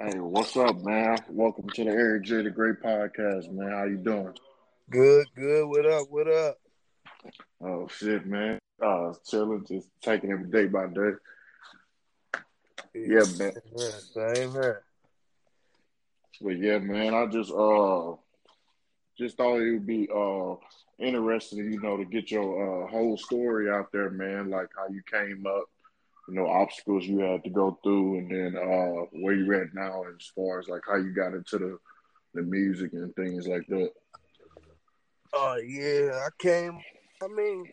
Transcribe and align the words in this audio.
Hey, 0.00 0.20
what's 0.20 0.56
up, 0.56 0.76
man? 0.84 1.18
Welcome 1.28 1.68
to 1.70 1.82
the 1.82 1.90
Eric 1.90 2.22
J. 2.22 2.42
the 2.42 2.50
Great 2.50 2.80
Podcast, 2.80 3.50
man. 3.50 3.72
How 3.72 3.82
you 3.82 3.96
doing? 3.96 4.32
Good, 4.88 5.26
good. 5.34 5.66
What 5.66 5.86
up? 5.86 6.06
What 6.08 6.28
up? 6.28 6.58
Oh 7.60 7.88
shit, 7.88 8.24
man. 8.24 8.60
Uh, 8.80 9.12
chilling, 9.28 9.66
just 9.66 9.88
taking 10.00 10.30
every 10.30 10.48
day 10.50 10.66
by 10.66 10.86
day. 10.86 11.10
Yeah, 12.94 13.24
man. 13.38 13.52
Same 14.14 14.52
here. 14.52 14.82
But 16.42 16.58
yeah, 16.58 16.78
man, 16.78 17.12
I 17.12 17.26
just 17.26 17.50
uh 17.50 18.12
just 19.18 19.36
thought 19.36 19.56
it 19.56 19.72
would 19.72 19.86
be 19.86 20.08
uh 20.14 20.54
interesting, 21.00 21.72
you 21.72 21.80
know, 21.80 21.96
to 21.96 22.04
get 22.04 22.30
your 22.30 22.84
uh 22.84 22.88
whole 22.88 23.16
story 23.16 23.68
out 23.68 23.90
there, 23.90 24.10
man. 24.10 24.48
Like 24.48 24.68
how 24.76 24.86
you 24.94 25.02
came 25.10 25.44
up, 25.44 25.64
you 26.28 26.34
know, 26.34 26.46
obstacles 26.46 27.06
you 27.06 27.20
had 27.20 27.42
to 27.44 27.50
go 27.50 27.78
through, 27.82 28.18
and 28.18 28.30
then 28.30 28.56
uh 28.56 29.06
where 29.22 29.34
you 29.34 29.52
at 29.54 29.74
now, 29.74 30.02
as 30.04 30.26
far 30.34 30.58
as 30.60 30.68
like 30.68 30.82
how 30.86 30.96
you 30.96 31.14
got 31.14 31.32
into 31.32 31.58
the 31.58 31.78
the 32.34 32.42
music 32.42 32.92
and 32.92 33.14
things 33.16 33.48
like 33.48 33.66
that. 33.68 33.90
Oh 35.32 35.56
yeah, 35.56 36.10
I 36.12 36.28
came. 36.38 36.78
I 37.22 37.28
mean, 37.28 37.64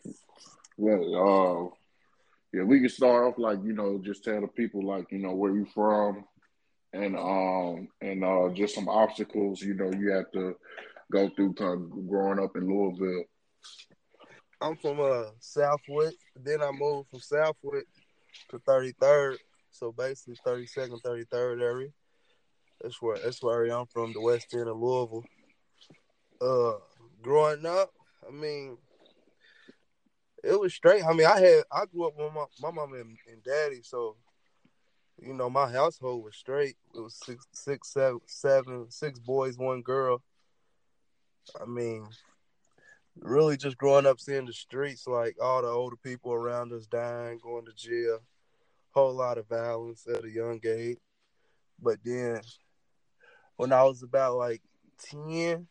Well, 0.76 1.04
uh, 1.14 1.76
yeah, 2.52 2.64
we 2.64 2.80
can 2.80 2.88
start 2.88 3.26
off 3.26 3.38
like 3.38 3.58
you 3.62 3.74
know, 3.74 4.00
just 4.02 4.24
tell 4.24 4.40
the 4.40 4.48
people 4.48 4.84
like 4.84 5.06
you 5.10 5.18
know 5.18 5.34
where 5.34 5.54
you 5.54 5.66
from, 5.74 6.24
and 6.94 7.16
um 7.16 7.88
and 8.00 8.24
uh 8.24 8.48
just 8.54 8.74
some 8.74 8.88
obstacles 8.88 9.60
you 9.60 9.74
know 9.74 9.92
you 9.92 10.12
have 10.12 10.30
to 10.32 10.54
go 11.12 11.28
through 11.36 11.52
kind 11.54 11.82
of 11.82 12.08
growing 12.08 12.38
up 12.42 12.56
in 12.56 12.66
Louisville. 12.66 13.24
I'm 14.62 14.76
from 14.76 15.00
uh 15.00 15.30
Southwood. 15.40 16.14
Then 16.34 16.62
I 16.62 16.70
moved 16.72 17.10
from 17.10 17.20
Southwood 17.20 17.84
to 18.50 18.58
33rd. 18.58 19.36
So 19.70 19.92
basically 19.92 20.36
32nd, 20.46 21.02
33rd 21.02 21.62
area. 21.62 21.88
That's 22.80 23.00
where 23.00 23.18
that's 23.18 23.42
where 23.42 23.64
I'm 23.64 23.86
from, 23.86 24.12
the 24.12 24.20
west 24.20 24.54
end 24.54 24.68
of 24.68 24.76
Louisville. 24.76 25.24
Uh 26.40 26.78
growing 27.22 27.64
up, 27.64 27.90
I 28.26 28.30
mean 28.30 28.76
it 30.46 30.58
was 30.58 30.74
straight. 30.74 31.04
I 31.04 31.12
mean, 31.12 31.26
I 31.26 31.40
had 31.40 31.64
I 31.72 31.84
grew 31.86 32.06
up 32.06 32.14
with 32.16 32.32
my 32.32 32.44
my 32.60 32.70
mom 32.70 32.92
and, 32.94 33.16
and 33.30 33.42
daddy, 33.44 33.80
so 33.82 34.16
you 35.20 35.34
know 35.34 35.50
my 35.50 35.70
household 35.70 36.24
was 36.24 36.36
straight. 36.36 36.76
It 36.94 37.00
was 37.00 37.16
six, 37.24 37.46
six, 37.52 37.92
seven, 37.92 38.20
seven, 38.26 38.90
six 38.90 39.18
boys, 39.18 39.58
one 39.58 39.82
girl. 39.82 40.22
I 41.60 41.64
mean, 41.64 42.06
really 43.20 43.56
just 43.56 43.78
growing 43.78 44.06
up 44.06 44.20
seeing 44.20 44.46
the 44.46 44.52
streets, 44.52 45.06
like 45.06 45.36
all 45.40 45.62
the 45.62 45.68
older 45.68 45.96
people 45.96 46.32
around 46.32 46.72
us 46.72 46.86
dying, 46.86 47.38
going 47.42 47.64
to 47.64 47.72
jail, 47.72 48.18
whole 48.92 49.14
lot 49.14 49.38
of 49.38 49.48
violence 49.48 50.06
at 50.12 50.24
a 50.24 50.30
young 50.30 50.60
age. 50.66 50.98
But 51.80 51.98
then 52.04 52.40
when 53.56 53.72
I 53.72 53.82
was 53.84 54.02
about 54.02 54.36
like 54.36 54.62
ten, 54.98 55.66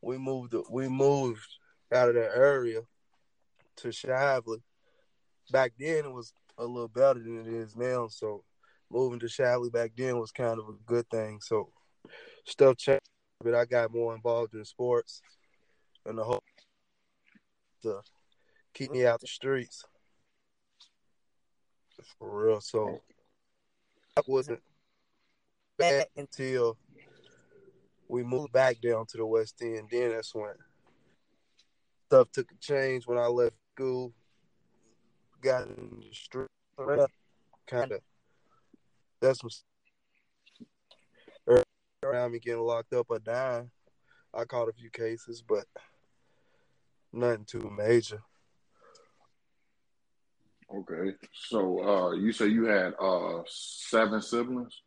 we 0.00 0.18
moved 0.18 0.54
we 0.70 0.88
moved 0.88 1.46
out 1.92 2.08
of 2.08 2.14
that 2.14 2.36
area 2.36 2.82
to 3.76 3.88
Shively. 3.88 4.62
Back 5.50 5.72
then 5.78 6.04
it 6.04 6.12
was 6.12 6.32
a 6.58 6.64
little 6.64 6.88
better 6.88 7.20
than 7.20 7.40
it 7.40 7.48
is 7.48 7.76
now, 7.76 8.08
so 8.08 8.44
moving 8.90 9.20
to 9.20 9.26
Shively 9.26 9.72
back 9.72 9.92
then 9.96 10.18
was 10.18 10.32
kind 10.32 10.58
of 10.58 10.68
a 10.68 10.72
good 10.86 11.08
thing. 11.10 11.40
So 11.40 11.70
stuff 12.44 12.76
changed, 12.76 13.00
but 13.42 13.54
I 13.54 13.64
got 13.64 13.92
more 13.92 14.14
involved 14.14 14.54
in 14.54 14.64
sports 14.64 15.22
and 16.08 16.18
the 16.18 16.24
whole 16.24 16.42
to 17.82 18.00
keep 18.74 18.90
me 18.90 19.06
out 19.06 19.20
the 19.20 19.26
streets. 19.26 19.84
For 22.18 22.46
real. 22.46 22.60
So 22.60 23.02
I 24.16 24.22
wasn't 24.26 24.62
bad 25.76 26.06
until 26.16 26.78
we 28.08 28.24
moved 28.24 28.52
back 28.52 28.80
down 28.80 29.06
to 29.06 29.16
the 29.18 29.26
West 29.26 29.60
End. 29.60 29.88
Then 29.90 30.12
that's 30.12 30.34
when 30.34 30.54
stuff 32.06 32.30
took 32.32 32.50
a 32.50 32.54
change 32.60 33.06
when 33.06 33.18
I 33.18 33.26
left 33.26 33.54
school, 33.76 34.12
got 35.42 35.66
in 35.66 36.02
the 36.08 36.14
street, 36.14 36.48
kind 37.66 37.92
of. 37.92 38.00
That's 39.20 39.42
what's 39.42 39.62
around 42.02 42.32
me 42.32 42.38
getting 42.38 42.60
locked 42.60 42.92
up 42.92 43.06
or 43.08 43.18
dying. 43.18 43.70
I 44.32 44.44
caught 44.44 44.68
a 44.68 44.72
few 44.72 44.90
cases, 44.90 45.42
but 45.46 45.64
nothing 47.12 47.44
too 47.44 47.70
major. 47.76 48.22
Okay, 50.74 51.16
so 51.32 51.82
uh, 51.82 52.12
you 52.12 52.30
say 52.32 52.48
you 52.48 52.66
had 52.66 52.92
uh 53.00 53.42
seven 53.46 54.20
siblings. 54.20 54.82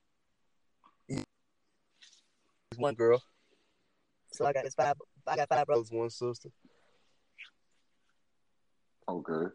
One 2.77 2.93
girl. 2.93 3.21
So 4.31 4.45
I 4.45 4.53
got 4.53 4.63
this 4.63 4.75
five. 4.75 4.95
I 5.27 5.35
got 5.35 5.49
five 5.49 5.65
brothers, 5.65 5.91
one 5.91 6.09
sister. 6.09 6.49
Okay. 9.09 9.53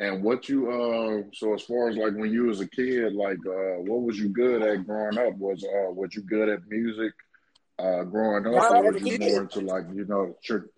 And 0.00 0.24
what 0.24 0.48
you 0.48 0.70
uh 0.70 1.22
so 1.32 1.54
as 1.54 1.62
far 1.62 1.88
as 1.88 1.96
like 1.96 2.14
when 2.14 2.32
you 2.32 2.44
was 2.44 2.60
a 2.60 2.68
kid, 2.68 3.12
like 3.14 3.38
uh 3.46 3.80
what 3.82 4.02
was 4.02 4.18
you 4.18 4.28
good 4.28 4.62
at 4.62 4.84
growing 4.84 5.16
up? 5.18 5.36
Was 5.36 5.62
uh 5.62 5.92
was 5.92 6.14
you 6.14 6.22
good 6.22 6.48
at 6.48 6.66
music 6.66 7.12
uh 7.78 8.02
growing 8.02 8.46
up 8.46 8.70
or 8.70 8.92
was 8.92 9.02
you 9.02 9.18
more 9.18 9.42
into 9.42 9.60
like, 9.60 9.84
you 9.94 10.04
know, 10.06 10.36
church 10.42 10.68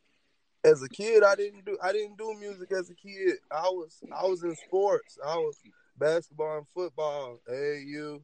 As 0.66 0.82
a 0.82 0.88
kid, 0.88 1.22
I 1.22 1.36
didn't 1.36 1.64
do 1.64 1.78
I 1.80 1.92
didn't 1.92 2.18
do 2.18 2.34
music 2.40 2.72
as 2.72 2.90
a 2.90 2.94
kid. 2.94 3.36
I 3.52 3.68
was 3.68 4.02
I 4.12 4.26
was 4.26 4.42
in 4.42 4.56
sports. 4.56 5.16
I 5.24 5.36
was 5.36 5.56
basketball 5.96 6.58
and 6.58 6.68
football, 6.68 7.38
AAU, 7.48 8.20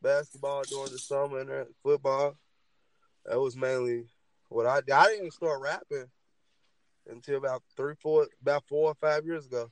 basketball 0.00 0.62
during 0.70 0.92
the 0.92 0.98
summer 0.98 1.40
and 1.40 1.66
football. 1.82 2.36
That 3.26 3.40
was 3.40 3.56
mainly 3.56 4.04
what 4.50 4.66
I 4.66 4.82
did. 4.82 4.92
I 4.92 5.06
didn't 5.06 5.32
start 5.32 5.60
rapping 5.60 6.06
until 7.08 7.38
about 7.38 7.64
three, 7.76 7.94
four, 8.00 8.28
about 8.40 8.62
four 8.68 8.90
or 8.90 8.94
five 8.94 9.26
years 9.26 9.46
ago. 9.46 9.68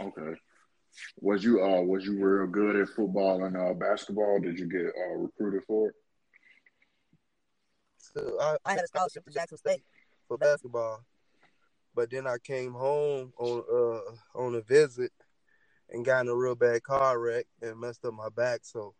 Okay. 0.00 0.40
Was 1.20 1.44
you 1.44 1.62
uh 1.62 1.82
was 1.82 2.06
you 2.06 2.24
real 2.24 2.46
good 2.46 2.76
at 2.76 2.88
football 2.88 3.44
and 3.44 3.58
uh 3.58 3.74
basketball? 3.74 4.40
Did 4.40 4.58
you 4.58 4.70
get 4.70 4.86
uh 4.86 5.16
recruited 5.16 5.64
for 5.66 5.90
it? 5.90 5.94
So 8.16 8.38
I, 8.40 8.56
I 8.64 8.72
had 8.72 8.84
a 8.84 8.86
scholarship 8.86 9.24
to 9.24 9.32
Jackson 9.32 9.58
State 9.58 9.82
for 10.28 10.38
basketball, 10.38 11.04
but 11.94 12.10
then 12.10 12.26
I 12.26 12.36
came 12.42 12.72
home 12.72 13.32
on 13.38 13.64
uh 13.70 14.38
on 14.38 14.54
a 14.54 14.60
visit 14.60 15.10
and 15.90 16.04
got 16.04 16.20
in 16.20 16.28
a 16.28 16.34
real 16.34 16.54
bad 16.54 16.82
car 16.84 17.18
wreck 17.18 17.46
and 17.60 17.80
messed 17.80 18.04
up 18.04 18.14
my 18.14 18.28
back. 18.28 18.60
So 18.62 18.94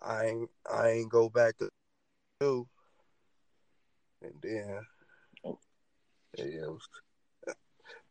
I 0.00 0.26
ain't 0.26 0.50
I 0.72 0.88
ain't 0.90 1.10
go 1.10 1.28
back 1.28 1.58
to 1.58 1.68
do. 2.40 2.68
And 4.22 4.34
then 4.40 4.80
yeah, 6.38 6.66
was, 6.66 6.88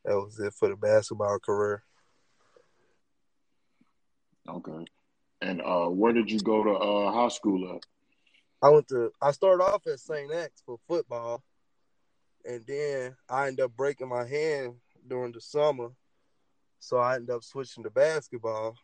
that 0.03 0.15
was 0.15 0.39
it 0.39 0.53
for 0.53 0.67
the 0.67 0.75
basketball 0.75 1.39
career. 1.39 1.83
Okay. 4.47 4.85
And 5.41 5.61
uh 5.61 5.87
where 5.87 6.11
did 6.11 6.29
you 6.29 6.39
go 6.39 6.63
to 6.63 6.71
uh 6.71 7.11
high 7.13 7.29
school 7.29 7.75
at? 7.75 7.85
I 8.61 8.69
went 8.69 8.88
to 8.89 9.11
I 9.22 9.31
started 9.31 9.63
off 9.63 9.88
at 9.88 9.99
St. 9.99 10.31
X 10.31 10.61
for 10.66 10.77
football, 10.88 11.44
and 12.45 12.63
then 12.67 13.16
I 13.29 13.47
ended 13.47 13.66
up 13.66 13.75
breaking 13.75 14.09
my 14.09 14.25
hand 14.25 14.75
during 15.07 15.31
the 15.31 15.41
summer, 15.41 15.89
so 16.79 16.97
I 16.97 17.16
ended 17.16 17.31
up 17.31 17.44
switching 17.44 17.83
to 17.83 17.89
basketball. 17.89 18.75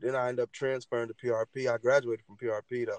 Then 0.00 0.14
I 0.14 0.28
ended 0.28 0.42
up 0.42 0.52
transferring 0.52 1.08
to 1.08 1.14
PRP. 1.14 1.72
I 1.72 1.78
graduated 1.78 2.24
from 2.26 2.36
PRP 2.36 2.86
though. 2.86 2.98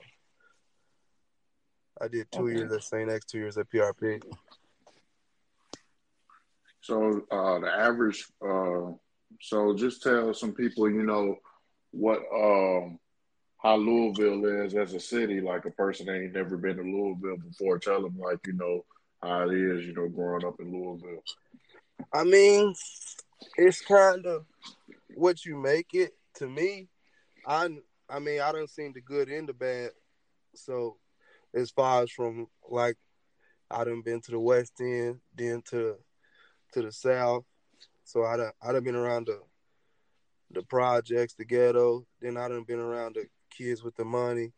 I 2.00 2.08
did 2.08 2.32
two 2.32 2.48
Okay. 2.48 2.58
years 2.58 2.72
at 2.72 2.84
St. 2.84 3.10
X, 3.12 3.26
two 3.26 3.38
years 3.40 3.58
at 3.58 3.70
PRP. 3.70 4.22
So 6.82 7.22
uh 7.30 7.60
the 7.60 7.68
average 7.72 8.26
uh 8.44 8.92
so 9.40 9.74
just 9.76 10.02
tell 10.02 10.34
some 10.34 10.54
people, 10.54 10.90
you 10.90 11.04
know, 11.04 11.36
what 11.92 12.20
um 12.34 13.00
how 13.62 13.76
Louisville 13.76 14.44
is 14.66 14.74
as 14.74 14.94
a 14.94 15.00
city, 15.00 15.40
like 15.40 15.66
a 15.66 15.72
person 15.72 16.10
ain't 16.10 16.34
never 16.34 16.58
been 16.58 16.78
to 16.78 16.84
Louisville 16.84 17.38
before, 17.38 17.78
tell 17.78 18.02
them 18.02 18.18
like, 18.18 18.40
you 18.48 18.54
know, 18.54 18.84
how 19.22 19.48
it 19.50 19.54
is, 19.54 19.86
you 19.86 19.94
know, 19.94 20.10
growing 20.10 20.46
up 20.46 20.60
in 20.60 20.72
Louisville. 20.72 21.24
I 22.12 22.24
mean, 22.24 22.74
it's 23.58 23.82
kind 23.82 24.26
of 24.26 24.46
what 25.16 25.46
you 25.46 25.58
make 25.58 25.94
it. 25.94 26.12
To 26.36 26.48
me, 26.48 26.90
I 27.46 27.70
I 28.10 28.20
mean, 28.20 28.42
I 28.42 28.52
don't 28.52 28.70
seen 28.70 28.94
the 28.94 29.02
good 29.02 29.30
and 29.30 29.48
the 29.48 29.54
bad. 29.54 29.92
So, 30.56 30.98
as 31.54 31.70
far 31.70 32.04
as 32.04 32.12
from 32.12 32.48
like, 32.68 32.98
I 33.70 33.84
done 33.84 34.02
been 34.02 34.22
to 34.22 34.32
the 34.32 34.40
West 34.40 34.74
End, 34.82 35.20
then 35.36 35.62
to 35.70 35.98
to 36.74 36.82
the 36.82 36.92
South. 36.92 37.44
So 38.06 38.24
I 38.26 38.38
done 38.38 38.52
I 38.62 38.72
done 38.72 38.84
been 38.84 38.96
around 38.96 39.28
the 39.28 39.40
the 40.50 40.64
projects, 40.64 41.36
the 41.36 41.46
ghetto. 41.46 42.08
Then 42.20 42.38
I 42.38 42.48
done 42.48 42.64
been 42.64 42.80
around 42.80 43.16
the 43.16 43.26
kids 43.52 43.84
with 43.84 43.96
the 43.96 44.06
money 44.06 44.54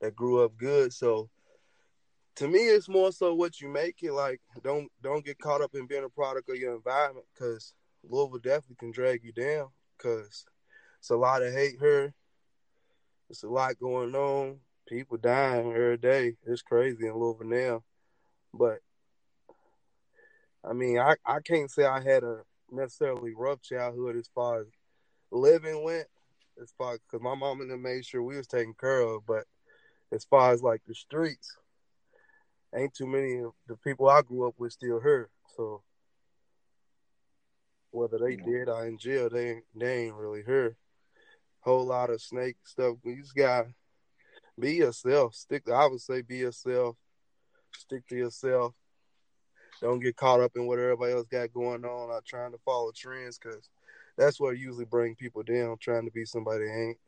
that 0.00 0.14
grew 0.14 0.44
up 0.44 0.56
good. 0.56 0.92
So 0.92 1.30
to 2.36 2.48
me, 2.48 2.58
it's 2.58 2.88
more 2.88 3.12
so 3.12 3.34
what 3.34 3.60
you 3.60 3.68
make 3.68 4.02
it. 4.02 4.12
Like, 4.12 4.40
don't 4.62 4.88
don't 5.02 5.24
get 5.24 5.38
caught 5.38 5.62
up 5.62 5.74
in 5.74 5.86
being 5.86 6.04
a 6.04 6.08
product 6.08 6.50
of 6.50 6.56
your 6.56 6.74
environment, 6.74 7.26
because 7.34 7.72
Louisville 8.04 8.38
definitely 8.38 8.76
can 8.78 8.92
drag 8.92 9.24
you 9.24 9.32
down. 9.32 9.68
Because 9.96 10.44
it's 10.98 11.10
a 11.10 11.16
lot 11.16 11.42
of 11.42 11.52
hate 11.52 11.76
here. 11.80 12.12
It's 13.30 13.42
a 13.42 13.48
lot 13.48 13.78
going 13.80 14.14
on. 14.14 14.58
People 14.86 15.16
dying 15.16 15.72
every 15.72 15.96
day. 15.96 16.36
It's 16.46 16.62
crazy 16.62 17.06
in 17.06 17.14
Louisville 17.14 17.46
now. 17.46 17.82
But 18.52 18.78
I 20.62 20.72
mean, 20.72 20.98
I, 20.98 21.16
I 21.24 21.40
can't 21.40 21.70
say 21.70 21.84
I 21.84 22.00
had 22.00 22.22
a 22.22 22.40
necessarily 22.70 23.32
rough 23.34 23.62
childhood 23.62 24.16
as 24.16 24.28
far 24.34 24.60
as 24.60 24.66
living 25.30 25.82
went, 25.84 26.06
as 26.62 26.72
far 26.76 26.98
because 26.98 27.22
my 27.22 27.34
mom 27.34 27.60
and 27.60 27.70
them 27.70 27.82
made 27.82 28.04
sure 28.04 28.22
we 28.22 28.36
was 28.36 28.46
taken 28.46 28.74
care 28.78 29.00
of. 29.00 29.26
But 29.26 29.44
as 30.12 30.24
far 30.24 30.52
as 30.52 30.62
like 30.62 30.82
the 30.86 30.94
streets, 30.94 31.56
ain't 32.74 32.94
too 32.94 33.06
many 33.06 33.38
of 33.40 33.52
the 33.66 33.76
people 33.76 34.08
I 34.08 34.22
grew 34.22 34.46
up 34.46 34.54
with 34.58 34.72
still 34.72 35.00
here. 35.00 35.28
So 35.56 35.82
whether 37.90 38.18
they 38.18 38.36
did 38.36 38.68
or 38.68 38.86
in 38.86 38.98
jail, 38.98 39.28
they 39.30 39.62
they 39.74 40.06
ain't 40.06 40.14
really 40.14 40.42
here. 40.44 40.76
Whole 41.60 41.86
lot 41.86 42.10
of 42.10 42.20
snake 42.22 42.56
stuff. 42.64 42.96
You 43.04 43.20
just 43.20 43.34
got 43.34 43.66
be 44.58 44.74
yourself. 44.74 45.34
Stick. 45.34 45.68
I 45.68 45.86
would 45.86 46.00
say 46.00 46.22
be 46.22 46.38
yourself. 46.38 46.96
Stick 47.74 48.06
to 48.08 48.16
yourself. 48.16 48.74
Don't 49.80 50.00
get 50.00 50.16
caught 50.16 50.40
up 50.40 50.52
in 50.56 50.66
what 50.66 50.78
everybody 50.78 51.12
else 51.12 51.26
got 51.26 51.52
going 51.52 51.84
on. 51.84 52.08
Not 52.08 52.24
trying 52.24 52.52
to 52.52 52.58
follow 52.64 52.92
trends 52.94 53.38
because 53.38 53.68
that's 54.16 54.40
what 54.40 54.58
usually 54.58 54.84
bring 54.84 55.14
people 55.14 55.42
down. 55.42 55.76
Trying 55.80 56.06
to 56.06 56.10
be 56.10 56.24
somebody 56.24 56.64
ain't 56.64 56.98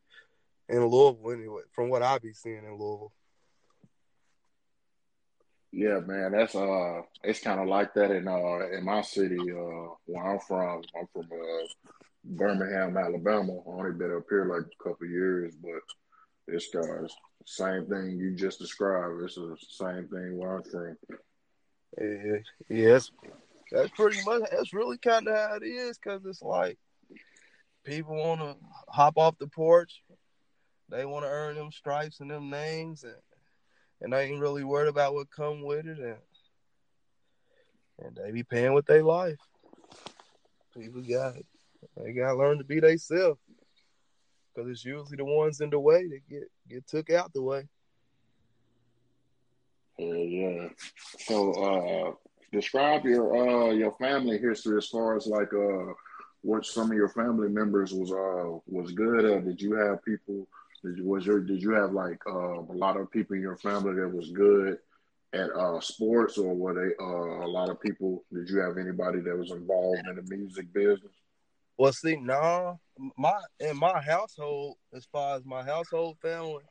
in 0.69 0.85
Louisville 0.87 1.33
anyway. 1.33 1.63
From 1.73 1.89
what 1.89 2.03
I 2.03 2.19
be 2.19 2.33
seeing 2.33 2.65
in 2.65 2.79
Louisville. 2.79 3.13
Yeah, 5.71 6.01
man, 6.01 6.33
that's 6.33 6.55
uh, 6.55 7.03
it's 7.23 7.41
kind 7.41 7.61
of 7.61 7.69
like 7.69 7.93
that 7.95 8.11
in 8.11 8.27
uh 8.27 8.77
in 8.77 8.85
my 8.85 9.03
city 9.03 9.39
uh 9.39 9.95
where 10.07 10.27
I'm 10.27 10.41
from. 10.41 10.83
I'm 10.99 11.07
from 11.13 11.29
uh 11.31 11.67
Birmingham, 12.25 12.97
Alabama. 12.97 13.53
I 13.53 13.71
only 13.71 13.93
been 13.93 14.15
up 14.15 14.25
here 14.29 14.47
like 14.47 14.67
a 14.67 14.83
couple 14.83 15.07
years, 15.07 15.55
but 15.63 15.81
it's 16.47 16.69
guys 16.71 17.15
same 17.49 17.87
thing 17.87 18.19
you 18.19 18.35
just 18.35 18.59
described. 18.59 19.23
It's 19.23 19.37
the 19.37 19.57
same 19.71 20.09
thing 20.09 20.37
where 20.37 20.57
I'm 20.57 20.63
from. 20.65 20.97
Yeah, 21.99 22.39
yes, 22.69 23.11
that's 23.73 23.91
pretty 23.91 24.19
much. 24.25 24.43
That's 24.51 24.75
really 24.75 24.99
kind 24.99 25.27
of 25.29 25.35
how 25.35 25.57
it 25.57 25.67
is, 25.67 25.97
cause 25.99 26.21
it's 26.27 26.43
like 26.43 26.79
people 27.85 28.17
want 28.17 28.41
to 28.41 28.57
hop 28.89 29.17
off 29.17 29.39
the 29.39 29.47
porch. 29.47 30.03
They 30.89 31.05
want 31.05 31.25
to 31.25 31.31
earn 31.31 31.57
them 31.57 31.71
stripes 31.71 32.21
and 32.21 32.31
them 32.31 32.51
names, 32.51 33.05
and 33.05 33.15
and 34.01 34.15
I 34.15 34.23
ain't 34.23 34.41
really 34.41 34.65
worried 34.65 34.89
about 34.89 35.15
what 35.15 35.31
come 35.31 35.63
with 35.63 35.87
it, 35.87 35.99
and 35.99 36.17
and 38.01 38.17
they 38.17 38.31
be 38.31 38.45
paying 38.45 38.75
with 38.75 38.87
their 38.87 39.03
life. 39.03 39.39
People 40.79 41.03
got. 41.03 41.35
They 41.97 42.13
gotta 42.13 42.37
learn 42.37 42.59
to 42.59 42.65
be 42.65 42.81
themselves, 42.81 43.41
because 44.55 44.71
it's 44.71 44.85
usually 44.85 45.17
the 45.17 45.25
ones 45.25 45.61
in 45.61 45.71
the 45.71 45.79
way 45.79 46.07
that 46.09 46.29
get 46.29 46.51
get 46.69 46.87
took 46.87 47.11
out 47.11 47.33
the 47.33 47.43
way. 47.43 47.69
Yeah, 49.99 50.15
yeah. 50.15 50.69
So, 51.19 51.53
uh, 51.53 52.13
describe 52.53 53.05
your 53.05 53.37
uh 53.37 53.71
your 53.73 53.93
family 53.93 54.39
history 54.39 54.79
as 54.79 54.89
far 54.89 55.17
as 55.17 55.27
like 55.27 55.53
uh 55.53 55.93
what 56.49 56.65
some 56.65 56.91
of 56.91 56.97
your 56.97 57.11
family 57.11 57.51
members 57.51 57.93
was 57.93 58.11
uh 58.11 58.59
was 58.67 58.93
good 58.93 59.27
at. 59.27 59.45
Did 59.45 59.61
you 59.61 59.75
have 59.75 60.03
people? 60.03 60.49
Did 60.83 60.97
you, 60.97 61.05
was 61.05 61.27
your 61.27 61.41
did 61.41 61.61
you 61.61 61.73
have 61.73 61.93
like 61.93 62.19
uh, 62.27 62.61
a 62.61 62.79
lot 62.85 62.97
of 62.97 63.11
people 63.11 63.37
in 63.37 63.43
your 63.43 63.59
family 63.59 63.95
that 64.01 64.09
was 64.09 64.31
good 64.31 64.79
at 65.35 65.51
uh, 65.51 65.79
sports, 65.81 66.39
or 66.39 66.55
were 66.55 66.73
they 66.73 66.95
uh, 67.05 67.45
a 67.45 67.51
lot 67.51 67.69
of 67.69 67.79
people? 67.83 68.25
Did 68.33 68.49
you 68.49 68.61
have 68.61 68.79
anybody 68.79 69.21
that 69.21 69.37
was 69.37 69.51
involved 69.51 70.09
in 70.09 70.17
the 70.17 70.23
music 70.35 70.73
business? 70.73 71.13
Well, 71.77 71.93
see, 71.93 72.17
nah, 72.17 72.77
my 73.19 73.39
in 73.61 73.77
my 73.77 74.01
household, 74.01 74.79
as 74.95 75.05
far 75.05 75.37
as 75.37 75.45
my 75.45 75.63
household 75.63 76.17
family, 76.23 76.65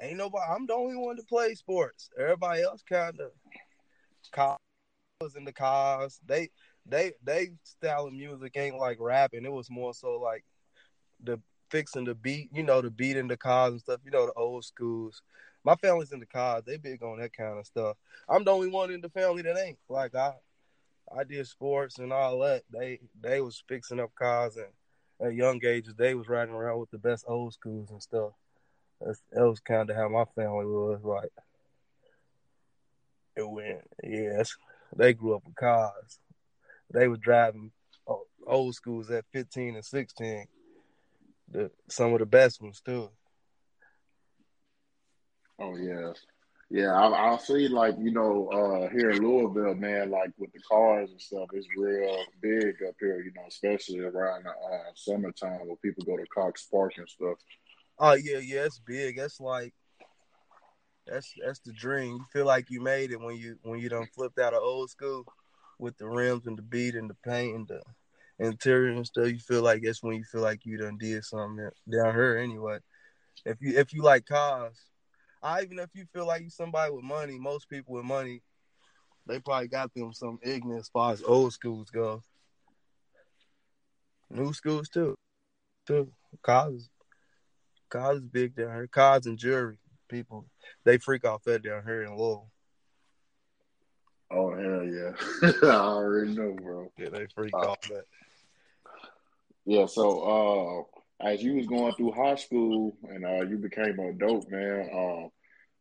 ain't 0.00 0.16
nobody. 0.16 0.50
I'm 0.50 0.66
the 0.66 0.72
only 0.72 0.96
one 0.96 1.16
to 1.16 1.24
play 1.24 1.54
sports. 1.54 2.08
Everybody 2.18 2.62
else 2.62 2.82
kind 2.88 3.20
of 3.20 4.58
was 5.20 5.36
in 5.36 5.44
the 5.44 5.52
cars. 5.52 6.20
They 6.26 6.48
they 6.86 7.12
they 7.22 7.52
style 7.62 8.06
of 8.06 8.12
music 8.12 8.52
ain't 8.56 8.76
like 8.76 8.98
rapping. 9.00 9.44
It 9.44 9.52
was 9.52 9.70
more 9.70 9.94
so 9.94 10.18
like 10.20 10.44
the 11.22 11.40
fixing 11.70 12.04
the 12.04 12.14
beat, 12.14 12.50
you 12.52 12.62
know, 12.62 12.80
the 12.80 12.90
beat 12.90 13.16
in 13.16 13.26
the 13.28 13.36
cars 13.36 13.72
and 13.72 13.80
stuff, 13.80 14.00
you 14.04 14.10
know, 14.10 14.26
the 14.26 14.32
old 14.34 14.64
schools. 14.64 15.22
My 15.64 15.74
family's 15.76 16.12
in 16.12 16.20
the 16.20 16.26
cars, 16.26 16.62
they 16.66 16.76
big 16.76 17.02
on 17.02 17.18
that 17.18 17.32
kind 17.32 17.58
of 17.58 17.66
stuff. 17.66 17.96
I'm 18.28 18.44
the 18.44 18.50
only 18.50 18.68
one 18.68 18.90
in 18.90 19.00
the 19.00 19.08
family 19.08 19.42
that 19.42 19.58
ain't. 19.58 19.78
Like 19.88 20.14
I 20.14 20.34
I 21.16 21.24
did 21.24 21.46
sports 21.46 21.98
and 21.98 22.12
all 22.12 22.38
that. 22.40 22.62
They 22.70 23.00
they 23.20 23.40
was 23.40 23.62
fixing 23.68 24.00
up 24.00 24.14
cars 24.14 24.56
and 24.56 24.66
at 25.26 25.34
young 25.34 25.64
ages 25.64 25.94
they 25.96 26.14
was 26.14 26.28
riding 26.28 26.54
around 26.54 26.80
with 26.80 26.90
the 26.90 26.98
best 26.98 27.24
old 27.26 27.54
schools 27.54 27.90
and 27.90 28.02
stuff. 28.02 28.32
That's, 29.00 29.22
that 29.32 29.48
was 29.48 29.60
kind 29.60 29.88
of 29.88 29.96
how 29.96 30.08
my 30.08 30.24
family 30.34 30.66
was 30.66 31.02
like. 31.02 31.30
It 33.36 33.48
went, 33.48 33.80
yes. 34.02 34.54
They 34.96 35.12
grew 35.12 35.34
up 35.34 35.44
with 35.44 35.56
cars. 35.56 36.20
They 36.92 37.08
were 37.08 37.16
driving 37.16 37.72
old 38.46 38.74
schools 38.74 39.10
at 39.10 39.24
15 39.32 39.74
and 39.74 39.84
16 39.84 40.46
the 41.50 41.70
some 41.88 42.12
of 42.12 42.18
the 42.18 42.26
best 42.26 42.60
ones 42.60 42.80
too. 42.84 43.08
Oh 45.60 45.76
yeah, 45.76 46.12
yeah. 46.70 46.92
I, 46.92 47.34
I 47.34 47.36
see 47.38 47.68
like 47.68 47.94
you 47.98 48.10
know 48.10 48.48
uh, 48.48 48.88
here 48.90 49.10
in 49.10 49.22
Louisville, 49.22 49.74
man, 49.74 50.10
like 50.10 50.30
with 50.38 50.52
the 50.52 50.60
cars 50.60 51.10
and 51.10 51.20
stuff, 51.20 51.48
it's 51.52 51.68
real 51.76 52.24
big 52.40 52.76
up 52.86 52.94
here. 52.98 53.20
You 53.20 53.32
know, 53.36 53.44
especially 53.46 54.00
around 54.00 54.44
the 54.44 54.50
uh, 54.50 54.90
summertime 54.94 55.66
when 55.66 55.76
people 55.76 56.04
go 56.04 56.16
to 56.16 56.26
Cox 56.26 56.64
Park 56.64 56.92
and 56.96 57.08
stuff. 57.08 57.36
Oh 57.98 58.14
yeah, 58.14 58.38
yeah, 58.38 58.64
it's 58.64 58.80
big. 58.80 59.18
That's 59.18 59.38
like 59.38 59.74
that's 61.06 61.32
that's 61.44 61.60
the 61.60 61.72
dream. 61.72 62.14
You 62.14 62.24
feel 62.32 62.46
like 62.46 62.70
you 62.70 62.80
made 62.80 63.12
it 63.12 63.20
when 63.20 63.36
you 63.36 63.58
when 63.62 63.78
you 63.78 63.88
done 63.88 64.08
flipped 64.14 64.38
out 64.38 64.54
of 64.54 64.62
old 64.62 64.90
school 64.90 65.24
with 65.78 65.96
the 65.98 66.06
rims 66.06 66.46
and 66.46 66.56
the 66.56 66.62
bead 66.62 66.94
and 66.94 67.08
the 67.10 67.16
paint 67.24 67.56
and 67.56 67.68
the 67.68 67.82
interior 68.38 68.92
and 68.92 69.06
stuff, 69.06 69.28
you 69.28 69.38
feel 69.38 69.62
like 69.62 69.82
that's 69.82 70.02
when 70.02 70.16
you 70.16 70.24
feel 70.24 70.42
like 70.42 70.64
you 70.64 70.78
done 70.78 70.98
did 70.98 71.24
something 71.24 71.68
down 71.90 72.14
here 72.14 72.38
anyway. 72.38 72.78
If 73.44 73.58
you 73.60 73.78
if 73.78 73.92
you 73.92 74.02
like 74.02 74.26
cars, 74.26 74.76
I 75.42 75.62
even 75.62 75.78
if 75.78 75.90
you 75.94 76.04
feel 76.12 76.26
like 76.26 76.42
you 76.42 76.50
somebody 76.50 76.92
with 76.92 77.04
money, 77.04 77.38
most 77.38 77.68
people 77.68 77.94
with 77.94 78.04
money, 78.04 78.42
they 79.26 79.40
probably 79.40 79.68
got 79.68 79.92
them 79.94 80.12
some 80.12 80.38
ignorant 80.42 80.80
as 80.80 80.88
far 80.88 81.12
as 81.12 81.22
old 81.22 81.52
schools 81.52 81.90
go. 81.90 82.22
New 84.30 84.52
schools 84.52 84.88
too. 84.88 85.14
Too. 85.86 86.10
Cars 86.42 86.88
cars 87.94 88.18
is 88.18 88.24
big 88.24 88.56
down 88.56 88.74
here. 88.74 88.88
Cars 88.88 89.26
and 89.26 89.38
jewelry. 89.38 89.78
People 90.08 90.46
they 90.84 90.98
freak 90.98 91.24
off 91.24 91.44
that 91.44 91.62
down 91.62 91.82
here 91.84 92.02
in 92.02 92.10
Louisville. 92.10 92.50
Oh 94.34 94.50
hell 94.50 94.84
yeah! 94.84 95.12
I 95.70 95.76
already 95.76 96.34
know, 96.34 96.56
bro. 96.60 96.90
Yeah, 96.98 97.10
they 97.10 97.26
freak 97.34 97.54
uh, 97.54 97.70
off 97.70 97.80
that. 97.82 98.04
Yeah, 99.64 99.86
so 99.86 100.88
uh, 101.20 101.26
as 101.26 101.42
you 101.42 101.54
was 101.54 101.66
going 101.66 101.94
through 101.94 102.12
high 102.12 102.34
school 102.34 102.96
and 103.04 103.24
uh, 103.24 103.42
you 103.42 103.58
became 103.58 103.98
a 103.98 104.12
dope 104.12 104.50
man, 104.50 104.90
uh, 104.92 105.28